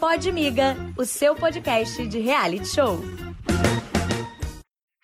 Pode 0.00 0.32
Miga, 0.32 0.76
o 0.96 1.04
seu 1.04 1.34
podcast 1.34 2.06
de 2.06 2.18
reality 2.18 2.66
show. 2.66 2.98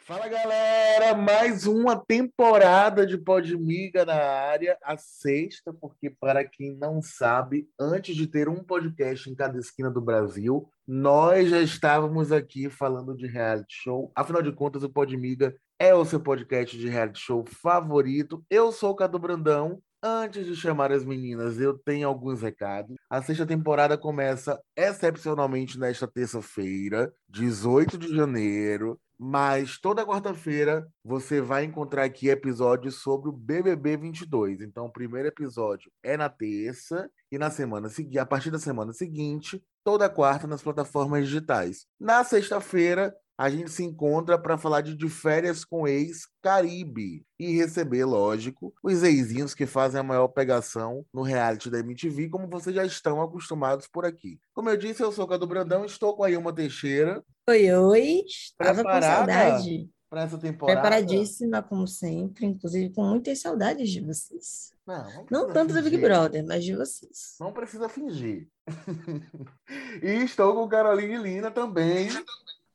Fala 0.04 0.28
galera, 0.28 1.14
mais 1.14 1.66
uma 1.66 1.96
temporada 1.96 3.06
de 3.06 3.16
Podmiga 3.16 4.04
na 4.04 4.14
área, 4.14 4.76
a 4.82 4.96
sexta, 4.96 5.72
porque 5.72 6.10
para 6.10 6.44
quem 6.44 6.76
não 6.76 7.00
sabe, 7.00 7.68
antes 7.80 8.14
de 8.14 8.26
ter 8.26 8.48
um 8.48 8.62
podcast 8.62 9.30
em 9.30 9.34
cada 9.34 9.58
esquina 9.58 9.90
do 9.90 10.00
Brasil, 10.00 10.68
nós 10.86 11.48
já 11.48 11.60
estávamos 11.60 12.30
aqui 12.30 12.68
falando 12.68 13.16
de 13.16 13.26
reality 13.26 13.74
show. 13.74 14.12
Afinal 14.14 14.42
de 14.42 14.52
contas, 14.52 14.82
o 14.82 14.90
Podmiga 14.90 15.54
é 15.78 15.94
o 15.94 16.04
seu 16.04 16.20
podcast 16.20 16.76
de 16.76 16.88
reality 16.88 17.20
show 17.20 17.44
favorito. 17.46 18.44
Eu 18.50 18.70
sou 18.70 18.90
o 18.90 18.96
Cadu 18.96 19.18
Brandão. 19.18 19.80
Antes 20.04 20.46
de 20.46 20.56
chamar 20.56 20.90
as 20.90 21.04
meninas, 21.04 21.60
eu 21.60 21.78
tenho 21.78 22.08
alguns 22.08 22.42
recados. 22.42 22.96
A 23.08 23.22
sexta 23.22 23.46
temporada 23.46 23.96
começa 23.96 24.60
excepcionalmente 24.76 25.78
nesta 25.78 26.08
terça-feira, 26.08 27.12
18 27.28 27.96
de 27.96 28.08
janeiro. 28.08 28.98
Mas 29.16 29.78
toda 29.78 30.04
quarta-feira 30.04 30.84
você 31.04 31.40
vai 31.40 31.62
encontrar 31.62 32.02
aqui 32.02 32.28
episódios 32.28 32.96
sobre 32.96 33.28
o 33.28 33.32
BBB 33.32 33.96
22. 33.96 34.60
Então, 34.60 34.86
o 34.86 34.92
primeiro 34.92 35.28
episódio 35.28 35.88
é 36.02 36.16
na 36.16 36.28
terça 36.28 37.08
e 37.30 37.38
na 37.38 37.48
semana 37.48 37.88
seguinte, 37.88 38.18
a 38.18 38.26
partir 38.26 38.50
da 38.50 38.58
semana 38.58 38.92
seguinte, 38.92 39.62
toda 39.84 40.10
quarta 40.10 40.48
nas 40.48 40.60
plataformas 40.60 41.26
digitais. 41.28 41.86
Na 42.00 42.24
sexta-feira, 42.24 43.14
a 43.42 43.50
gente 43.50 43.72
se 43.72 43.82
encontra 43.82 44.38
para 44.38 44.56
falar 44.56 44.82
de, 44.82 44.94
de 44.94 45.08
férias 45.08 45.64
com 45.64 45.88
ex 45.88 46.28
Caribe 46.40 47.26
e 47.40 47.56
receber, 47.56 48.04
lógico, 48.04 48.72
os 48.80 49.02
eizinhos 49.02 49.52
que 49.52 49.66
fazem 49.66 49.98
a 49.98 50.04
maior 50.04 50.28
pegação 50.28 51.04
no 51.12 51.22
reality 51.22 51.68
da 51.68 51.80
MTV, 51.80 52.28
como 52.28 52.46
vocês 52.46 52.76
já 52.76 52.84
estão 52.84 53.20
acostumados 53.20 53.88
por 53.88 54.04
aqui. 54.04 54.38
Como 54.54 54.70
eu 54.70 54.76
disse, 54.76 55.02
eu 55.02 55.10
sou 55.10 55.24
o 55.24 55.26
Cadu 55.26 55.44
Brandão, 55.44 55.84
estou 55.84 56.14
com 56.14 56.22
a 56.22 56.30
Ilma 56.30 56.54
Teixeira. 56.54 57.20
Oi, 57.48 57.72
oi. 57.72 58.22
Estava 58.28 58.84
com 58.84 59.02
saudade. 59.02 59.90
Para 60.08 60.22
essa 60.22 60.38
temporada. 60.38 60.80
Preparadíssima, 60.80 61.62
como 61.64 61.88
sempre, 61.88 62.46
inclusive 62.46 62.94
com 62.94 63.02
muitas 63.02 63.40
saudades 63.40 63.90
de 63.90 64.02
vocês. 64.02 64.72
Não, 64.86 65.04
não, 65.04 65.26
não 65.30 65.52
tanto 65.52 65.74
fingir. 65.74 65.82
do 65.82 65.90
Big 65.90 65.98
Brother, 66.00 66.46
mas 66.46 66.62
de 66.62 66.76
vocês. 66.76 67.34
Não 67.40 67.52
precisa 67.52 67.88
fingir. 67.88 68.46
e 70.00 70.22
estou 70.22 70.54
com 70.54 70.68
Caroline 70.68 71.16
Lina 71.16 71.50
também. 71.50 72.08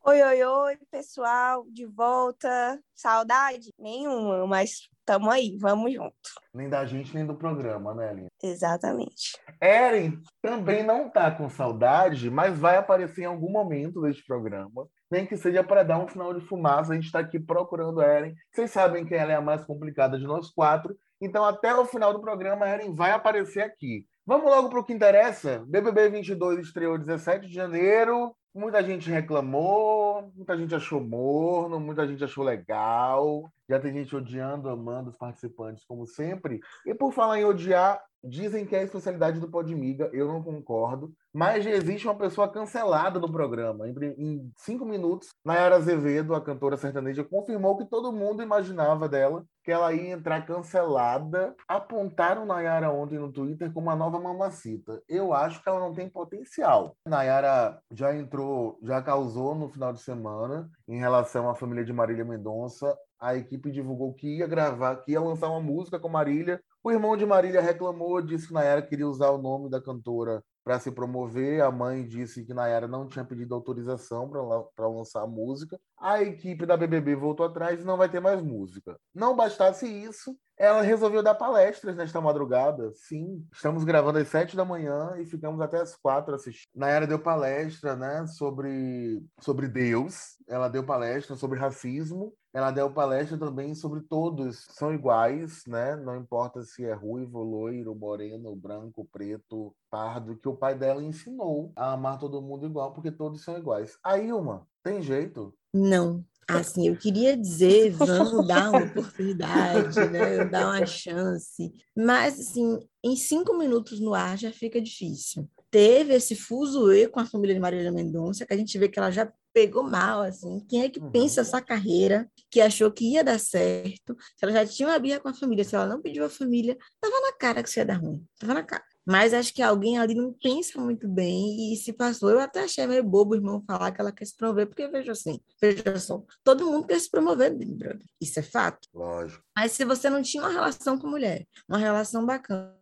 Oi, 0.10 0.24
oi, 0.24 0.42
oi, 0.42 0.78
pessoal, 0.90 1.66
de 1.70 1.86
volta. 1.86 2.80
Saudade? 2.96 3.74
Nenhuma, 3.78 4.48
mas 4.48 4.88
tamo 5.06 5.30
aí, 5.30 5.58
vamos 5.60 5.94
junto. 5.94 6.16
Nem 6.54 6.70
da 6.70 6.86
gente, 6.86 7.14
nem 7.14 7.26
do 7.26 7.36
programa, 7.36 7.94
né, 7.94 8.12
Aline? 8.12 8.28
Exatamente. 8.42 9.38
Eren 9.60 10.18
também 10.42 10.82
não 10.82 11.10
tá 11.10 11.30
com 11.30 11.50
saudade, 11.50 12.32
mas 12.32 12.58
vai 12.58 12.78
aparecer 12.78 13.24
em 13.24 13.26
algum 13.26 13.52
momento 13.52 14.00
deste 14.00 14.26
programa. 14.26 14.88
Nem 15.12 15.26
que 15.26 15.36
seja 15.36 15.62
para 15.62 15.84
dar 15.84 16.00
um 16.00 16.08
sinal 16.08 16.34
de 16.34 16.40
fumaça, 16.40 16.94
a 16.94 16.96
gente 16.96 17.08
está 17.08 17.20
aqui 17.20 17.38
procurando 17.38 18.00
a 18.00 18.06
Eren. 18.06 18.34
Vocês 18.50 18.72
sabem 18.72 19.06
que 19.06 19.14
ela 19.14 19.34
é 19.34 19.36
a 19.36 19.42
mais 19.42 19.66
complicada 19.66 20.18
de 20.18 20.26
nós 20.26 20.50
quatro, 20.50 20.96
então 21.20 21.44
até 21.44 21.76
o 21.76 21.84
final 21.84 22.14
do 22.14 22.22
programa 22.22 22.66
a 22.66 22.70
Eren 22.70 22.96
vai 22.96 23.12
aparecer 23.12 23.60
aqui. 23.62 24.06
Vamos 24.26 24.50
logo 24.50 24.70
para 24.70 24.80
o 24.80 24.86
que 24.86 24.94
interessa. 24.94 25.66
BBB 25.68 26.08
22 26.12 26.60
estreou 26.60 26.98
17 26.98 27.46
de 27.46 27.54
janeiro. 27.54 28.34
Muita 28.58 28.84
gente 28.84 29.08
reclamou, 29.12 30.32
muita 30.36 30.58
gente 30.58 30.74
achou 30.74 31.00
morno, 31.00 31.80
muita 31.80 32.08
gente 32.08 32.24
achou 32.24 32.44
legal. 32.44 33.54
Já 33.70 33.80
tem 33.80 33.94
gente 33.94 34.16
odiando, 34.16 34.70
amando 34.70 35.10
os 35.10 35.18
participantes, 35.18 35.84
como 35.86 36.06
sempre. 36.06 36.60
E 36.86 36.94
por 36.94 37.12
falar 37.12 37.40
em 37.40 37.46
odiar, 37.46 38.02
dizem 38.23 38.66
que 38.66 38.76
é 38.76 38.80
a 38.80 38.84
especialidade 38.84 39.40
do 39.40 39.50
Podmiga, 39.50 40.10
eu 40.14 40.28
não 40.28 40.42
concordo. 40.42 41.14
Mas 41.34 41.64
já 41.64 41.72
existe 41.72 42.08
uma 42.08 42.18
pessoa 42.18 42.48
cancelada 42.48 43.20
no 43.20 43.32
programa. 43.32 43.88
Em 43.88 44.52
cinco 44.58 44.86
minutos, 44.86 45.30
Nayara 45.45 45.76
Azevedo, 45.76 46.34
a 46.34 46.42
cantora 46.42 46.78
sertaneja, 46.78 47.23
confirmou 47.23 47.78
que 47.78 47.86
todo 47.86 48.12
mundo 48.12 48.42
imaginava 48.42 49.08
dela 49.08 49.45
que 49.64 49.72
ela 49.72 49.94
ia 49.94 50.14
entrar 50.14 50.45
cancelada. 50.45 51.54
Apontaram 51.67 52.45
Nayara 52.45 52.89
ontem 52.89 53.20
no 53.20 53.32
Twitter 53.32 53.72
como 53.72 53.88
uma 53.88 53.95
nova 53.95 54.20
mamacita. 54.20 55.02
Eu 55.08 55.34
acho 55.34 55.61
que 55.61 55.70
ela 55.70 55.80
não 55.80 55.94
tem 55.94 56.10
potencial. 56.10 56.95
Nayara 57.05 57.80
já 57.92 58.16
entrou, 58.16 58.80
já 58.82 59.02
causou 59.02 59.54
no 59.54 59.70
final 59.70 59.94
de 59.94 60.02
semana 60.02 60.70
em 60.88 60.98
relação 60.98 61.49
à 61.49 61.55
família 61.55 61.84
de 61.84 61.94
Marília 61.94 62.26
Mendonça 62.26 62.98
a 63.20 63.36
equipe 63.36 63.72
divulgou 63.72 64.14
que 64.14 64.38
ia 64.38 64.48
gravar, 64.48 64.98
que 64.98 65.11
ia 65.11 65.22
lançar 65.22 65.50
uma 65.50 65.61
música 65.61 66.00
com 66.00 66.10
Marília. 66.10 66.61
O 66.83 66.92
irmão 66.92 67.17
de 67.17 67.26
Marília 67.26 67.61
reclamou, 67.61 68.22
disse 68.22 68.48
que 68.48 68.54
Nayara 68.54 68.82
queria 68.82 69.08
usar 69.08 69.30
o 69.32 69.38
nome 69.38 69.70
da 69.70 69.82
cantora 69.82 70.44
para 70.64 70.80
se 70.80 70.92
promover. 70.92 71.61
A 71.61 71.72
mãe 71.72 72.05
disse 72.05 72.45
que 72.45 72.54
Nayara 72.54 72.88
não 72.88 73.08
tinha 73.08 73.26
pedido 73.26 73.55
autorização 73.55 74.30
para 74.30 74.88
lançar 74.88 75.23
a 75.23 75.28
música. 75.28 75.80
A 76.00 76.22
equipe 76.22 76.66
da 76.66 76.78
BBB 76.78 77.16
voltou 77.16 77.46
atrás 77.46 77.82
e 77.82 77.86
não 77.86 77.98
vai 77.98 78.10
ter 78.10 78.20
mais 78.20 78.42
música. 78.42 79.00
Não 79.14 79.36
bastasse 79.36 79.88
isso, 79.88 80.38
ela 80.58 80.82
resolveu 80.82 81.24
dar 81.24 81.36
palestras 81.36 81.96
nesta 81.96 82.22
madrugada. 82.22 82.92
Sim, 82.94 83.46
estamos 83.52 83.84
gravando 83.84 84.20
às 84.20 84.28
sete 84.28 84.56
da 84.56 84.66
manhã 84.66 85.16
e 85.18 85.26
ficamos 85.26 85.62
até 85.62 85.82
às 85.82 85.96
quatro 85.96 86.36
assistindo. 86.36 86.68
Nayara 86.76 87.08
deu 87.08 87.20
palestra 87.20 87.96
né, 87.96 88.26
sobre, 88.28 89.24
sobre 89.40 89.68
Deus, 89.68 90.38
ela 90.48 90.68
deu 90.68 90.84
palestra 90.84 91.36
sobre 91.36 91.60
racismo 91.60 92.34
ela 92.58 92.72
deu 92.72 92.92
palestra 92.92 93.38
também 93.38 93.76
sobre 93.76 94.02
todos 94.02 94.66
são 94.72 94.92
iguais, 94.92 95.62
né? 95.68 95.96
Não 95.96 96.16
importa 96.16 96.64
se 96.64 96.84
é 96.84 96.92
ruivo, 96.92 97.44
loiro, 97.44 97.94
moreno, 97.94 98.56
branco, 98.56 99.08
preto, 99.12 99.76
pardo, 99.92 100.36
que 100.36 100.50
o 100.50 100.56
pai 100.56 100.74
dela 100.74 101.04
ensinou 101.04 101.72
a 101.76 101.94
amar 101.94 102.18
todo 102.18 102.42
mundo 102.42 102.66
igual, 102.66 102.94
porque 102.94 103.12
todos 103.12 103.44
são 103.44 103.60
iguais. 103.60 104.00
Aí, 104.04 104.34
uma, 104.34 104.66
tem 104.82 105.04
jeito? 105.04 105.54
Não. 105.77 106.26
Assim, 106.49 106.88
eu 106.88 106.95
queria 106.95 107.36
dizer, 107.36 107.92
vamos 107.92 108.48
dar 108.48 108.70
uma 108.70 108.86
oportunidade, 108.86 109.99
né? 110.10 110.45
Dar 110.45 110.67
uma 110.67 110.86
chance. 110.86 111.73
Mas, 111.93 112.39
assim, 112.39 112.80
em 113.04 113.17
cinco 113.17 113.58
minutos 113.58 113.99
no 113.99 114.14
ar 114.14 114.37
já 114.37 114.49
fica 114.52 114.82
difícil. 114.82 115.49
Teve 115.70 116.14
esse 116.14 116.36
fuzuê 116.37 117.10
com 117.10 117.20
a 117.20 117.26
família 117.26 117.54
de 117.54 117.60
Marília 117.60 117.92
Mendonça, 117.92 118.45
que 118.45 118.54
a 118.54 118.58
gente 118.58 118.77
vê 118.77 118.87
que 118.87 118.98
ela 118.98 119.11
já 119.11 119.30
pegou 119.54 119.83
mal, 119.83 120.21
assim. 120.21 120.66
Quem 120.70 120.83
é 120.83 120.89
que 120.89 121.02
uhum. 121.02 121.11
pensa 121.11 121.42
essa 121.42 121.60
carreira, 121.60 122.30
que 122.49 122.61
achou 122.61 122.89
que 122.92 123.11
ia 123.11 123.26
dar 123.26 123.39
certo, 123.39 124.16
se 124.37 124.43
ela 124.45 124.54
já 124.54 124.66
tinha 124.66 124.87
uma 124.87 124.99
birra 124.99 125.20
com 125.20 125.27
a 125.27 125.33
família, 125.33 125.66
se 125.66 125.76
ela 125.76 125.86
não 125.86 126.02
pediu 126.02 126.23
a 126.23 126.30
família, 126.30 126.77
tava 127.02 127.20
na 127.20 127.33
cara 127.33 127.61
que 127.61 127.67
isso 127.67 127.80
ia 127.80 127.86
dar 127.86 127.98
ruim, 127.98 128.25
tava 128.39 128.54
na 128.54 128.63
cara. 128.63 128.83
Mas 129.07 129.34
acho 129.34 129.54
que 129.54 129.62
alguém 129.62 129.98
ali 129.98 130.13
não 130.13 130.34
pensa 130.34 130.81
muito 130.81 131.07
bem 131.07 131.72
e 131.72 131.78
se 131.78 131.94
passou. 131.94 132.30
Eu 132.30 132.42
até 132.42 132.66
achei 132.66 132.86
meio 132.86 133.01
bobo 133.01 133.31
o 133.31 133.38
irmão 133.38 133.63
falar 133.66 133.92
que 133.94 134.01
ela 134.01 134.12
quer 134.12 134.25
se 134.25 134.36
promover, 134.36 134.68
porque 134.68 134.86
veja 134.90 135.13
assim, 135.13 135.40
veja 135.62 135.98
só, 135.98 136.22
todo 136.44 136.66
mundo 136.66 136.86
quer 136.86 137.00
se 137.00 137.10
promover, 137.10 137.56
brother. 137.56 138.01
Isso 138.19 138.40
é 138.40 138.44
fato. 138.44 138.86
Lógico. 138.94 139.42
Mas 139.56 139.72
se 139.72 139.86
você 139.86 140.10
não 140.10 140.22
tinha 140.22 140.44
uma 140.44 140.51
relação 140.51 141.00
com 141.00 141.07
mulher, 141.07 141.48
uma 141.69 141.78
relação 141.78 142.25
bacana, 142.25 142.75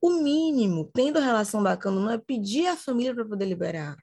o 0.00 0.22
mínimo, 0.22 0.90
tendo 0.94 1.20
relação 1.20 1.62
bacana, 1.62 2.00
não 2.00 2.10
é 2.10 2.16
pedir 2.16 2.66
à 2.66 2.76
família 2.76 3.14
para 3.14 3.26
poder 3.26 3.44
liberar 3.44 3.98